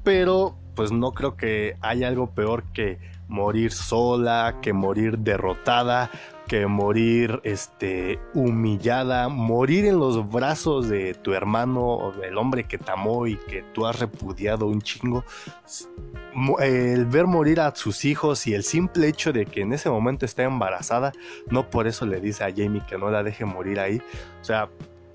pero 0.03 0.57
pues 0.75 0.91
no 0.91 1.11
creo 1.11 1.37
que 1.37 1.75
haya 1.81 2.07
algo 2.07 2.31
peor 2.31 2.63
que 2.73 2.97
morir 3.27 3.71
sola, 3.71 4.55
que 4.61 4.73
morir 4.73 5.19
derrotada, 5.19 6.09
que 6.49 6.65
morir 6.65 7.39
este 7.43 8.19
humillada, 8.33 9.29
morir 9.29 9.85
en 9.85 9.99
los 9.99 10.29
brazos 10.31 10.89
de 10.89 11.13
tu 11.13 11.33
hermano 11.33 11.85
o 11.85 12.11
del 12.11 12.39
hombre 12.39 12.63
que 12.63 12.79
te 12.79 12.91
amó 12.91 13.27
y 13.27 13.37
que 13.37 13.63
tú 13.71 13.85
has 13.85 13.99
repudiado 13.99 14.65
un 14.65 14.81
chingo. 14.81 15.23
El 16.59 17.05
ver 17.05 17.27
morir 17.27 17.61
a 17.61 17.73
sus 17.75 18.03
hijos 18.03 18.47
y 18.47 18.55
el 18.55 18.63
simple 18.63 19.07
hecho 19.07 19.31
de 19.31 19.45
que 19.45 19.61
en 19.61 19.73
ese 19.73 19.91
momento 19.91 20.25
está 20.25 20.41
embarazada, 20.43 21.11
no 21.51 21.69
por 21.69 21.85
eso 21.85 22.07
le 22.07 22.19
dice 22.19 22.43
a 22.43 22.49
Jamie 22.49 22.81
que 22.89 22.97
no 22.97 23.11
la 23.11 23.21
deje 23.21 23.45
morir 23.45 23.79
ahí. 23.79 24.01
O 24.41 24.43
sea, 24.43 24.69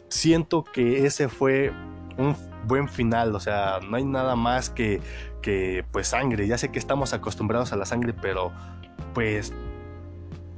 siento 0.09 0.63
que 0.63 1.05
ese 1.05 1.29
fue 1.29 1.73
un 2.17 2.37
buen 2.65 2.89
final, 2.89 3.35
o 3.35 3.41
sea, 3.41 3.81
no 3.81 3.97
hay 3.97 4.05
nada 4.05 4.37
más 4.37 4.71
que 4.71 5.01
que 5.43 5.85
pues 5.93 6.09
sangre, 6.09 6.47
ya 6.47 6.57
sé 6.57 6.71
que 6.71 6.79
estamos 6.79 7.13
acostumbrados 7.13 7.75
a 7.75 7.77
la 7.77 7.85
sangre, 7.85 8.15
pero 8.15 8.51
pues 9.13 9.53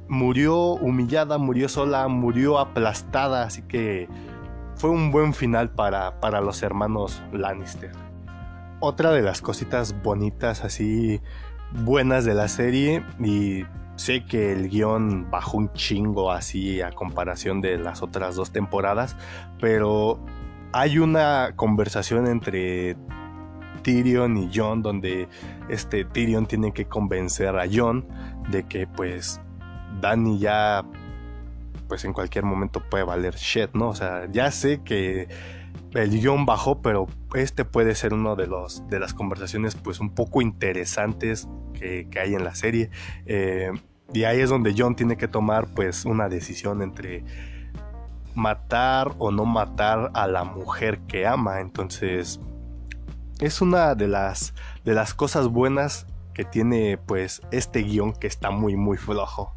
murió 0.07 0.57
humillada, 0.73 1.37
murió 1.37 1.69
sola, 1.69 2.07
murió 2.07 2.59
aplastada, 2.59 3.43
así 3.43 3.61
que 3.63 4.07
fue 4.75 4.89
un 4.89 5.11
buen 5.11 5.33
final 5.33 5.69
para, 5.69 6.19
para 6.19 6.41
los 6.41 6.61
hermanos 6.63 7.21
Lannister. 7.31 7.91
Otra 8.79 9.11
de 9.11 9.21
las 9.21 9.41
cositas 9.41 10.01
bonitas, 10.03 10.63
así 10.63 11.21
buenas 11.71 12.25
de 12.25 12.35
la 12.35 12.47
serie, 12.47 13.03
y 13.19 13.63
sé 13.95 14.23
que 14.25 14.53
el 14.53 14.69
guion 14.69 15.29
bajó 15.31 15.57
un 15.57 15.73
chingo 15.73 16.31
así 16.31 16.81
a 16.81 16.91
comparación 16.91 17.61
de 17.61 17.77
las 17.77 18.01
otras 18.01 18.35
dos 18.35 18.51
temporadas, 18.51 19.15
pero 19.59 20.19
hay 20.73 20.99
una 20.99 21.53
conversación 21.55 22.27
entre 22.27 22.95
Tyrion 23.81 24.37
y 24.37 24.49
Jon 24.53 24.81
donde 24.81 25.27
este 25.69 26.05
Tyrion 26.05 26.45
tiene 26.45 26.71
que 26.73 26.85
convencer 26.85 27.57
a 27.57 27.65
Jon 27.71 28.05
de 28.51 28.63
que 28.63 28.85
pues 28.85 29.41
Dani 30.01 30.39
ya 30.39 30.85
pues 31.87 32.03
en 32.05 32.13
cualquier 32.13 32.43
momento 32.43 32.81
puede 32.89 33.03
valer 33.03 33.35
shit, 33.35 33.73
¿no? 33.73 33.89
O 33.89 33.95
sea, 33.95 34.27
ya 34.31 34.51
sé 34.51 34.81
que 34.83 35.29
el 35.93 36.11
guion 36.11 36.45
bajó, 36.45 36.81
pero 36.81 37.07
este 37.33 37.65
puede 37.65 37.95
ser 37.95 38.13
uno 38.13 38.35
de 38.35 38.47
los 38.47 38.87
de 38.89 38.99
las 38.99 39.13
conversaciones 39.13 39.75
pues 39.75 39.99
un 39.99 40.13
poco 40.13 40.41
interesantes 40.41 41.47
que, 41.73 42.07
hay 42.19 42.35
en 42.35 42.43
la 42.43 42.55
serie. 42.55 42.89
Eh, 43.25 43.71
y 44.13 44.23
ahí 44.23 44.39
es 44.39 44.49
donde 44.49 44.73
John 44.77 44.95
tiene 44.95 45.17
que 45.17 45.27
tomar 45.27 45.67
pues 45.73 46.05
una 46.05 46.29
decisión 46.29 46.81
entre 46.81 47.23
matar 48.35 49.13
o 49.17 49.31
no 49.31 49.45
matar 49.45 50.11
a 50.13 50.27
la 50.27 50.43
mujer 50.43 50.99
que 51.07 51.25
ama. 51.25 51.59
Entonces, 51.59 52.39
es 53.39 53.61
una 53.61 53.95
de 53.95 54.07
las, 54.07 54.53
de 54.85 54.93
las 54.93 55.13
cosas 55.13 55.47
buenas 55.47 56.05
que 56.33 56.45
tiene 56.45 56.97
pues 56.97 57.41
este 57.51 57.81
guion 57.81 58.13
que 58.13 58.27
está 58.27 58.51
muy 58.51 58.75
muy 58.75 58.97
flojo. 58.97 59.56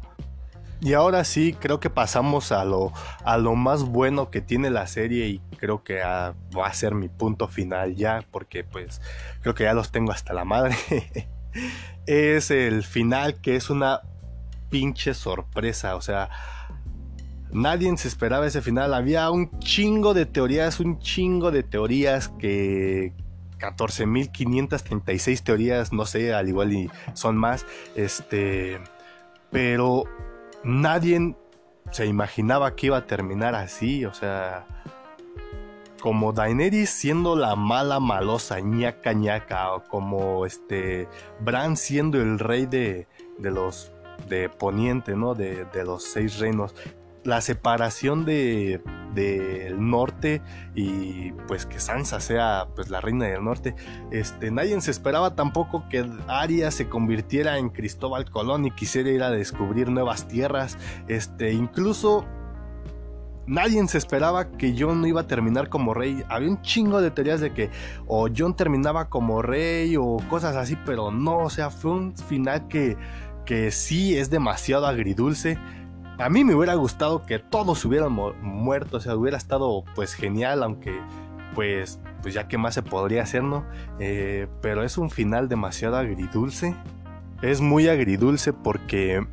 Y 0.83 0.93
ahora 0.93 1.23
sí, 1.23 1.53
creo 1.53 1.79
que 1.79 1.91
pasamos 1.91 2.51
a 2.51 2.65
lo, 2.65 2.91
a 3.23 3.37
lo 3.37 3.55
más 3.55 3.83
bueno 3.83 4.31
que 4.31 4.41
tiene 4.41 4.71
la 4.71 4.87
serie 4.87 5.27
y 5.27 5.39
creo 5.57 5.83
que 5.83 5.99
va 6.01 6.33
a 6.65 6.73
ser 6.73 6.95
mi 6.95 7.07
punto 7.07 7.47
final 7.47 7.95
ya, 7.95 8.25
porque 8.31 8.63
pues 8.63 8.99
creo 9.41 9.53
que 9.53 9.65
ya 9.65 9.73
los 9.73 9.91
tengo 9.91 10.11
hasta 10.11 10.33
la 10.33 10.43
madre. 10.43 10.75
es 12.07 12.49
el 12.49 12.81
final 12.83 13.35
que 13.41 13.55
es 13.55 13.69
una 13.69 14.01
pinche 14.71 15.13
sorpresa, 15.13 15.95
o 15.95 16.01
sea, 16.01 16.29
nadie 17.51 17.95
se 17.97 18.07
esperaba 18.07 18.47
ese 18.47 18.61
final, 18.63 18.95
había 18.95 19.29
un 19.29 19.59
chingo 19.59 20.15
de 20.15 20.25
teorías, 20.25 20.79
un 20.79 20.97
chingo 20.97 21.51
de 21.51 21.61
teorías 21.61 22.29
que 22.29 23.13
14.536 23.59 25.43
teorías, 25.43 25.93
no 25.93 26.05
sé, 26.05 26.33
al 26.33 26.47
igual 26.47 26.73
y 26.73 26.89
son 27.13 27.37
más, 27.37 27.67
este, 27.95 28.79
pero 29.51 30.05
nadie 30.63 31.35
se 31.91 32.05
imaginaba 32.05 32.75
que 32.75 32.87
iba 32.87 32.97
a 32.97 33.07
terminar 33.07 33.55
así, 33.55 34.05
o 34.05 34.13
sea, 34.13 34.65
como 36.01 36.33
Daenerys 36.33 36.89
siendo 36.89 37.35
la 37.35 37.55
mala 37.55 37.99
malosa, 37.99 38.59
ñaca 38.59 39.13
ñaca, 39.13 39.73
o 39.73 39.83
como 39.83 40.45
este 40.45 41.07
Bran 41.39 41.77
siendo 41.77 42.19
el 42.21 42.39
rey 42.39 42.65
de, 42.65 43.07
de 43.37 43.51
los 43.51 43.91
de 44.27 44.49
Poniente, 44.49 45.15
¿no? 45.15 45.35
De, 45.35 45.65
de 45.65 45.83
los 45.83 46.03
seis 46.03 46.39
reinos 46.39 46.75
la 47.23 47.41
separación 47.41 48.25
de 48.25 48.81
del 49.13 49.89
norte 49.89 50.41
y 50.75 51.31
pues 51.47 51.65
que 51.65 51.79
Sansa 51.79 52.19
sea 52.19 52.67
pues 52.75 52.89
la 52.89 53.01
reina 53.01 53.25
del 53.25 53.43
norte. 53.43 53.75
Este 54.11 54.51
nadie 54.51 54.79
se 54.81 54.91
esperaba 54.91 55.35
tampoco 55.35 55.87
que 55.89 56.05
Arya 56.27 56.71
se 56.71 56.87
convirtiera 56.87 57.57
en 57.57 57.69
Cristóbal 57.69 58.29
Colón 58.29 58.65
y 58.65 58.71
quisiera 58.71 59.09
ir 59.09 59.23
a 59.23 59.31
descubrir 59.31 59.89
nuevas 59.89 60.27
tierras. 60.27 60.77
Este 61.07 61.53
incluso 61.53 62.25
Nadie 63.47 63.85
se 63.87 63.97
esperaba 63.97 64.51
que 64.51 64.75
Jon 64.77 65.01
no 65.01 65.07
iba 65.07 65.21
a 65.21 65.27
terminar 65.27 65.67
como 65.67 65.93
rey. 65.93 66.23
Había 66.29 66.49
un 66.49 66.61
chingo 66.61 67.01
de 67.01 67.11
teorías 67.11 67.41
de 67.41 67.51
que 67.51 67.69
o 68.07 68.29
Jon 68.33 68.55
terminaba 68.55 69.09
como 69.09 69.41
rey 69.41 69.97
o 69.97 70.17
cosas 70.29 70.55
así, 70.55 70.77
pero 70.85 71.11
no, 71.11 71.39
o 71.39 71.49
sea, 71.49 71.69
fue 71.69 71.91
un 71.91 72.15
final 72.15 72.67
que, 72.67 72.95
que 73.45 73.71
sí 73.71 74.15
es 74.15 74.29
demasiado 74.29 74.85
agridulce 74.85 75.57
a 76.17 76.29
mí 76.29 76.43
me 76.43 76.55
hubiera 76.55 76.75
gustado 76.75 77.25
que 77.25 77.39
todos 77.39 77.83
hubieran 77.85 78.13
muerto, 78.41 78.97
o 78.97 78.99
sea, 78.99 79.15
hubiera 79.15 79.37
estado 79.37 79.83
pues 79.95 80.13
genial, 80.13 80.63
aunque 80.63 80.99
pues, 81.55 81.99
pues 82.21 82.33
ya 82.33 82.47
que 82.47 82.57
más 82.57 82.73
se 82.73 82.83
podría 82.83 83.23
hacer, 83.23 83.43
¿no? 83.43 83.65
Eh, 83.99 84.47
pero 84.61 84.83
es 84.83 84.97
un 84.97 85.09
final 85.09 85.49
demasiado 85.49 85.97
agridulce. 85.97 86.75
Es 87.41 87.59
muy 87.61 87.87
agridulce 87.87 88.53
porque 88.53 89.25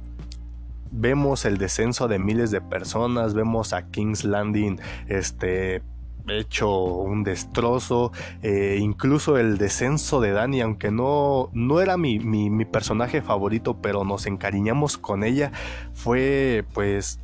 vemos 0.91 1.45
el 1.45 1.59
descenso 1.59 2.09
de 2.09 2.19
miles 2.19 2.51
de 2.51 2.61
personas, 2.61 3.35
vemos 3.35 3.73
a 3.73 3.87
King's 3.91 4.25
Landing, 4.25 4.81
este, 5.09 5.83
hecho 6.31 6.71
un 6.71 7.25
destrozo, 7.25 8.13
eh, 8.43 8.79
incluso 8.81 9.39
el 9.39 9.59
descenso 9.59 10.21
de 10.21 10.33
Dani, 10.33 10.61
aunque 10.61 10.91
no, 10.91 11.51
no 11.53 11.81
era 11.81 11.97
mi, 11.97 12.19
personaje 12.67 13.23
favorito, 13.23 13.81
pero 13.81 14.05
nos 14.05 14.27
encariñamos 14.27 14.99
con 14.99 15.25
ella, 15.25 15.53
fue 15.95 16.65
pues 16.75 17.21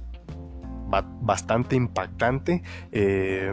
bastante 1.21 1.77
impactante. 1.77 2.63
Eh, 2.93 3.53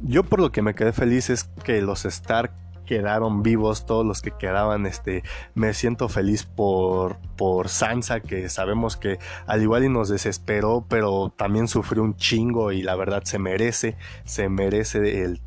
yo 0.00 0.24
por 0.24 0.40
lo 0.40 0.52
que 0.52 0.62
me 0.62 0.74
quedé 0.74 0.92
feliz 0.92 1.30
es 1.30 1.44
que 1.44 1.80
los 1.80 2.04
Stark 2.04 2.52
quedaron 2.86 3.42
vivos, 3.42 3.84
todos 3.84 4.06
los 4.06 4.22
que 4.22 4.30
quedaban, 4.30 4.86
este, 4.86 5.22
me 5.54 5.74
siento 5.74 6.08
feliz 6.08 6.44
por, 6.44 7.18
por 7.36 7.68
Sansa, 7.68 8.20
que 8.20 8.48
sabemos 8.48 8.96
que 8.96 9.18
al 9.46 9.62
igual 9.62 9.84
y 9.84 9.90
nos 9.90 10.08
desesperó, 10.08 10.86
pero 10.88 11.34
también 11.36 11.68
sufrió 11.68 12.02
un 12.02 12.16
chingo 12.16 12.72
y 12.72 12.82
la 12.82 12.96
verdad 12.96 13.22
se 13.24 13.38
merece, 13.38 13.96
se 14.24 14.48
merece 14.48 15.24
el 15.24 15.42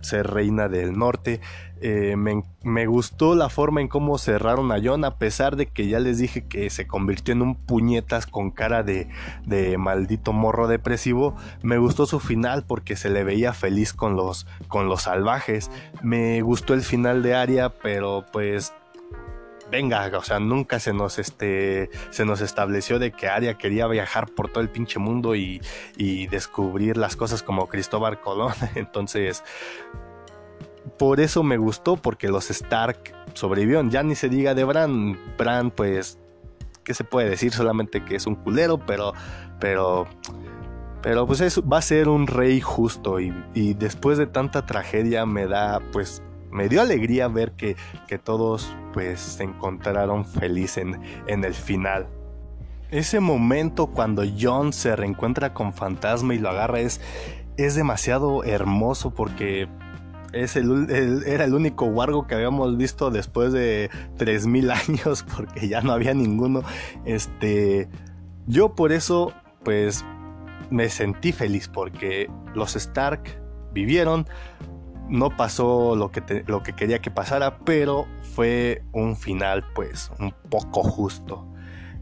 ser 0.00 0.26
reina 0.28 0.68
del 0.68 0.96
norte. 0.96 1.40
Eh, 1.82 2.16
me, 2.16 2.86
gustó 2.86 3.34
la 3.34 3.50
forma 3.50 3.82
en 3.82 3.88
cómo 3.88 4.16
cerraron 4.16 4.72
a 4.72 4.80
Jon, 4.82 5.04
a 5.04 5.18
pesar 5.18 5.56
de 5.56 5.66
que 5.66 5.88
ya 5.88 6.00
les 6.00 6.18
dije 6.18 6.46
que 6.46 6.70
se 6.70 6.86
convirtió 6.86 7.32
en 7.32 7.42
un 7.42 7.54
puñetas 7.54 8.26
con 8.26 8.50
cara 8.50 8.82
de, 8.82 9.08
de 9.44 9.76
maldito 9.76 10.32
morro 10.32 10.68
depresivo. 10.68 11.36
Me 11.62 11.78
gustó 11.78 12.06
su 12.06 12.18
final 12.18 12.64
porque 12.66 12.96
se 12.96 13.10
le 13.10 13.24
veía 13.24 13.52
feliz 13.52 13.92
con 13.92 14.16
los, 14.16 14.46
con 14.68 14.88
los 14.88 15.02
salvajes. 15.02 15.70
Me 16.02 16.40
gustó 16.40 16.72
el 16.72 16.82
final 16.82 17.22
de 17.22 17.34
Aria, 17.34 17.68
pero 17.68 18.24
pues 18.32 18.72
venga, 19.70 20.10
o 20.16 20.22
sea, 20.22 20.38
nunca 20.40 20.80
se 20.80 20.92
nos, 20.92 21.18
este, 21.18 21.90
se 22.10 22.24
nos 22.24 22.40
estableció 22.40 22.98
de 22.98 23.12
que 23.12 23.28
Aria 23.28 23.58
quería 23.58 23.86
viajar 23.86 24.28
por 24.28 24.50
todo 24.50 24.62
el 24.62 24.68
pinche 24.68 24.98
mundo 24.98 25.34
y, 25.34 25.60
y 25.96 26.26
descubrir 26.28 26.96
las 26.96 27.16
cosas 27.16 27.42
como 27.42 27.68
Cristóbal 27.68 28.20
Colón. 28.20 28.54
Entonces, 28.74 29.42
por 30.98 31.20
eso 31.20 31.42
me 31.42 31.56
gustó, 31.56 31.96
porque 31.96 32.28
los 32.28 32.50
Stark 32.50 32.98
sobrevivieron. 33.34 33.90
Ya 33.90 34.02
ni 34.02 34.14
se 34.14 34.28
diga 34.28 34.54
de 34.54 34.64
Bran. 34.64 35.18
Bran, 35.36 35.70
pues, 35.70 36.18
¿qué 36.84 36.94
se 36.94 37.04
puede 37.04 37.28
decir? 37.28 37.52
Solamente 37.52 38.04
que 38.04 38.16
es 38.16 38.26
un 38.26 38.36
culero, 38.36 38.78
pero, 38.78 39.12
pero, 39.60 40.06
pero 41.02 41.26
pues 41.26 41.60
va 41.60 41.78
a 41.78 41.82
ser 41.82 42.08
un 42.08 42.26
rey 42.26 42.60
justo. 42.60 43.20
Y, 43.20 43.34
y 43.54 43.74
después 43.74 44.18
de 44.18 44.26
tanta 44.26 44.64
tragedia 44.64 45.26
me 45.26 45.46
da, 45.46 45.80
pues, 45.92 46.22
me 46.56 46.68
dio 46.68 46.80
alegría 46.80 47.28
ver 47.28 47.52
que, 47.52 47.76
que 48.08 48.18
todos, 48.18 48.74
pues, 48.92 49.20
se 49.20 49.44
encontraron 49.44 50.24
felices 50.24 50.78
en, 50.78 51.00
en 51.26 51.44
el 51.44 51.54
final. 51.54 52.08
Ese 52.90 53.20
momento 53.20 53.88
cuando 53.88 54.22
John 54.38 54.72
se 54.72 54.96
reencuentra 54.96 55.52
con 55.52 55.72
Fantasma 55.72 56.34
y 56.34 56.38
lo 56.38 56.48
agarra 56.48 56.80
es, 56.80 57.00
es 57.56 57.74
demasiado 57.74 58.42
hermoso 58.44 59.12
porque 59.12 59.68
es 60.32 60.56
el, 60.56 60.88
era 61.26 61.44
el 61.44 61.54
único 61.54 61.86
wargo 61.86 62.26
que 62.26 62.34
habíamos 62.34 62.76
visto 62.76 63.10
después 63.10 63.52
de 63.52 63.90
3000 64.16 64.70
años 64.88 65.24
porque 65.36 65.68
ya 65.68 65.80
no 65.80 65.92
había 65.92 66.14
ninguno. 66.14 66.62
Este, 67.04 67.88
yo 68.46 68.74
por 68.74 68.92
eso 68.92 69.32
pues 69.62 70.04
me 70.70 70.88
sentí 70.88 71.32
feliz 71.32 71.68
porque 71.68 72.30
los 72.54 72.76
Stark 72.76 73.40
vivieron, 73.72 74.26
no 75.08 75.36
pasó 75.36 75.96
lo 75.96 76.10
que, 76.10 76.44
lo 76.46 76.62
que 76.62 76.72
quería 76.72 77.00
que 77.00 77.10
pasara, 77.10 77.58
pero 77.58 78.06
fue 78.34 78.82
un 78.92 79.16
final 79.16 79.64
pues 79.74 80.10
un 80.18 80.32
poco 80.50 80.82
justo. 80.82 81.46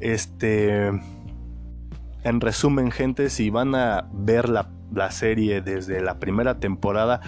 Este, 0.01 0.88
en 2.25 2.40
resumen 2.40 2.90
gente, 2.90 3.31
si 3.31 3.51
van 3.51 3.75
a 3.75 4.09
ver 4.12 4.49
la, 4.49 4.71
la 4.93 5.11
serie 5.11 5.61
desde 5.61 6.01
la 6.01 6.19
primera 6.19 6.59
temporada, 6.59 7.21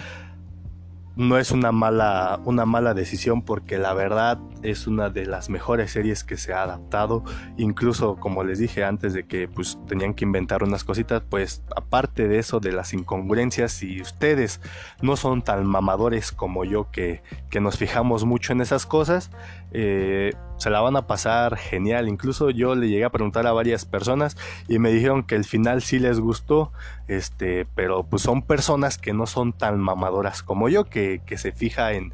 no 1.17 1.39
es 1.39 1.51
una 1.51 1.71
mala, 1.71 2.39
una 2.45 2.65
mala 2.65 2.93
decisión 2.93 3.41
porque 3.41 3.79
la 3.79 3.93
verdad 3.93 4.37
es 4.61 4.85
una 4.85 5.09
de 5.09 5.25
las 5.25 5.49
mejores 5.49 5.91
series 5.91 6.23
que 6.23 6.37
se 6.37 6.53
ha 6.53 6.61
adaptado. 6.61 7.23
Incluso 7.57 8.17
como 8.17 8.43
les 8.43 8.59
dije 8.59 8.83
antes 8.83 9.13
de 9.13 9.25
que 9.25 9.47
pues 9.47 9.79
tenían 9.87 10.13
que 10.13 10.25
inventar 10.25 10.63
unas 10.63 10.83
cositas, 10.83 11.23
pues 11.27 11.63
aparte 11.75 12.27
de 12.27 12.37
eso 12.37 12.59
de 12.59 12.71
las 12.71 12.93
incongruencias, 12.93 13.71
si 13.71 13.99
ustedes 13.99 14.61
no 15.01 15.17
son 15.17 15.41
tan 15.41 15.65
mamadores 15.65 16.31
como 16.31 16.63
yo 16.65 16.91
que, 16.91 17.23
que 17.49 17.59
nos 17.59 17.77
fijamos 17.77 18.23
mucho 18.23 18.53
en 18.53 18.61
esas 18.61 18.85
cosas, 18.85 19.31
eh, 19.71 20.33
se 20.57 20.69
la 20.69 20.81
van 20.81 20.95
a 20.95 21.07
pasar 21.07 21.57
genial. 21.57 22.07
Incluso 22.07 22.49
yo 22.49 22.75
le 22.75 22.89
llegué 22.89 23.05
a 23.05 23.09
preguntar 23.09 23.47
a 23.47 23.51
varias 23.51 23.85
personas 23.85 24.37
y 24.67 24.79
me 24.79 24.91
dijeron 24.91 25.23
que 25.23 25.35
el 25.35 25.45
final 25.45 25.81
sí 25.81 25.99
les 25.99 26.19
gustó, 26.19 26.71
este, 27.07 27.65
pero 27.75 28.03
pues 28.03 28.21
son 28.21 28.41
personas 28.41 28.97
que 28.97 29.13
no 29.13 29.27
son 29.27 29.53
tan 29.53 29.79
mamadoras 29.79 30.43
como 30.43 30.69
yo, 30.69 30.85
que, 30.85 31.06
se 31.35 31.51
fija 31.51 31.93
en, 31.93 32.11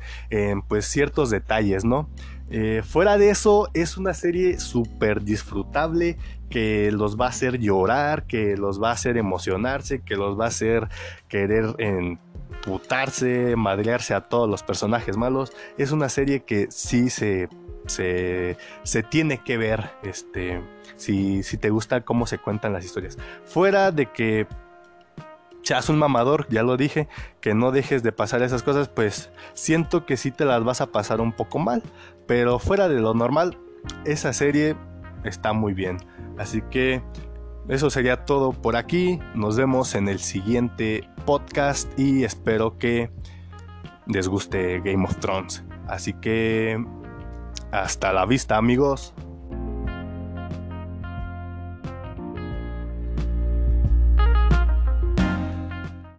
pues 0.68 0.86
ciertos 0.86 1.30
detalles, 1.30 1.86
¿no? 1.86 2.10
Eh, 2.50 2.82
fuera 2.84 3.18
de 3.18 3.30
eso, 3.30 3.70
es 3.74 3.98
una 3.98 4.14
serie 4.14 4.60
súper 4.60 5.24
disfrutable 5.24 6.18
que 6.50 6.92
los 6.92 7.20
va 7.20 7.26
a 7.26 7.30
hacer 7.30 7.58
llorar, 7.58 8.28
que 8.28 8.58
los 8.58 8.82
va 8.82 8.90
a 8.90 8.94
hacer 8.94 9.18
emocionarse, 9.18 10.02
que 10.02 10.16
los 10.16 10.40
va 10.40 10.46
a 10.46 10.48
hacer 10.50 10.88
querer 11.28 11.74
en 11.80 12.20
putarse, 12.64 13.56
madrearse 13.56 14.14
a 14.14 14.22
todos 14.22 14.50
los 14.50 14.62
personajes 14.62 15.18
malos. 15.18 15.52
Es 15.78 15.92
una 15.92 16.10
serie 16.10 16.44
que 16.44 16.68
sí 16.70 17.10
se, 17.10 17.50
se, 17.88 18.58
se 18.84 19.04
tiene 19.04 19.40
que 19.40 19.58
ver, 19.58 19.90
este, 20.04 20.62
si, 20.96 21.44
si 21.44 21.58
te 21.58 21.70
gusta 21.70 22.02
cómo 22.02 22.28
se 22.28 22.38
cuentan 22.38 22.74
las 22.74 22.86
historias. 22.86 23.18
Fuera 23.46 23.92
de 23.92 24.06
que 24.08 24.48
seas 25.64 25.90
un 25.90 25.98
mamador, 25.98 26.48
ya 26.50 26.62
lo 26.64 26.78
dije, 26.78 27.08
que 27.42 27.54
no 27.54 27.72
dejes 27.72 28.04
de 28.04 28.12
pasar 28.12 28.44
esas 28.44 28.64
cosas, 28.64 28.90
pues 28.90 29.32
siento 29.54 30.06
que 30.06 30.18
sí 30.18 30.32
te 30.32 30.46
las 30.46 30.64
vas 30.64 30.82
a 30.82 30.92
pasar 30.92 31.22
un 31.22 31.32
poco 31.32 31.60
mal. 31.60 31.82
Pero 32.28 32.60
fuera 32.60 32.88
de 32.88 33.02
lo 33.02 33.14
normal, 33.14 33.58
esa 34.06 34.34
serie 34.34 34.76
está 35.24 35.54
muy 35.54 35.74
bien. 35.74 35.98
Así 36.38 36.62
que 36.70 37.02
eso 37.68 37.90
sería 37.90 38.26
todo 38.26 38.52
por 38.52 38.76
aquí. 38.76 39.20
Nos 39.36 39.58
vemos 39.58 39.96
en 39.96 40.08
el 40.10 40.20
siguiente 40.20 41.10
podcast 41.26 41.88
y 41.98 42.24
espero 42.24 42.78
que 42.78 43.10
les 44.08 44.28
guste 44.28 44.82
Game 44.82 45.06
of 45.06 45.18
Thrones. 45.18 45.64
Así 45.88 46.14
que 46.14 46.84
hasta 47.72 48.14
la 48.14 48.26
vista 48.26 48.58
amigos. 48.58 49.14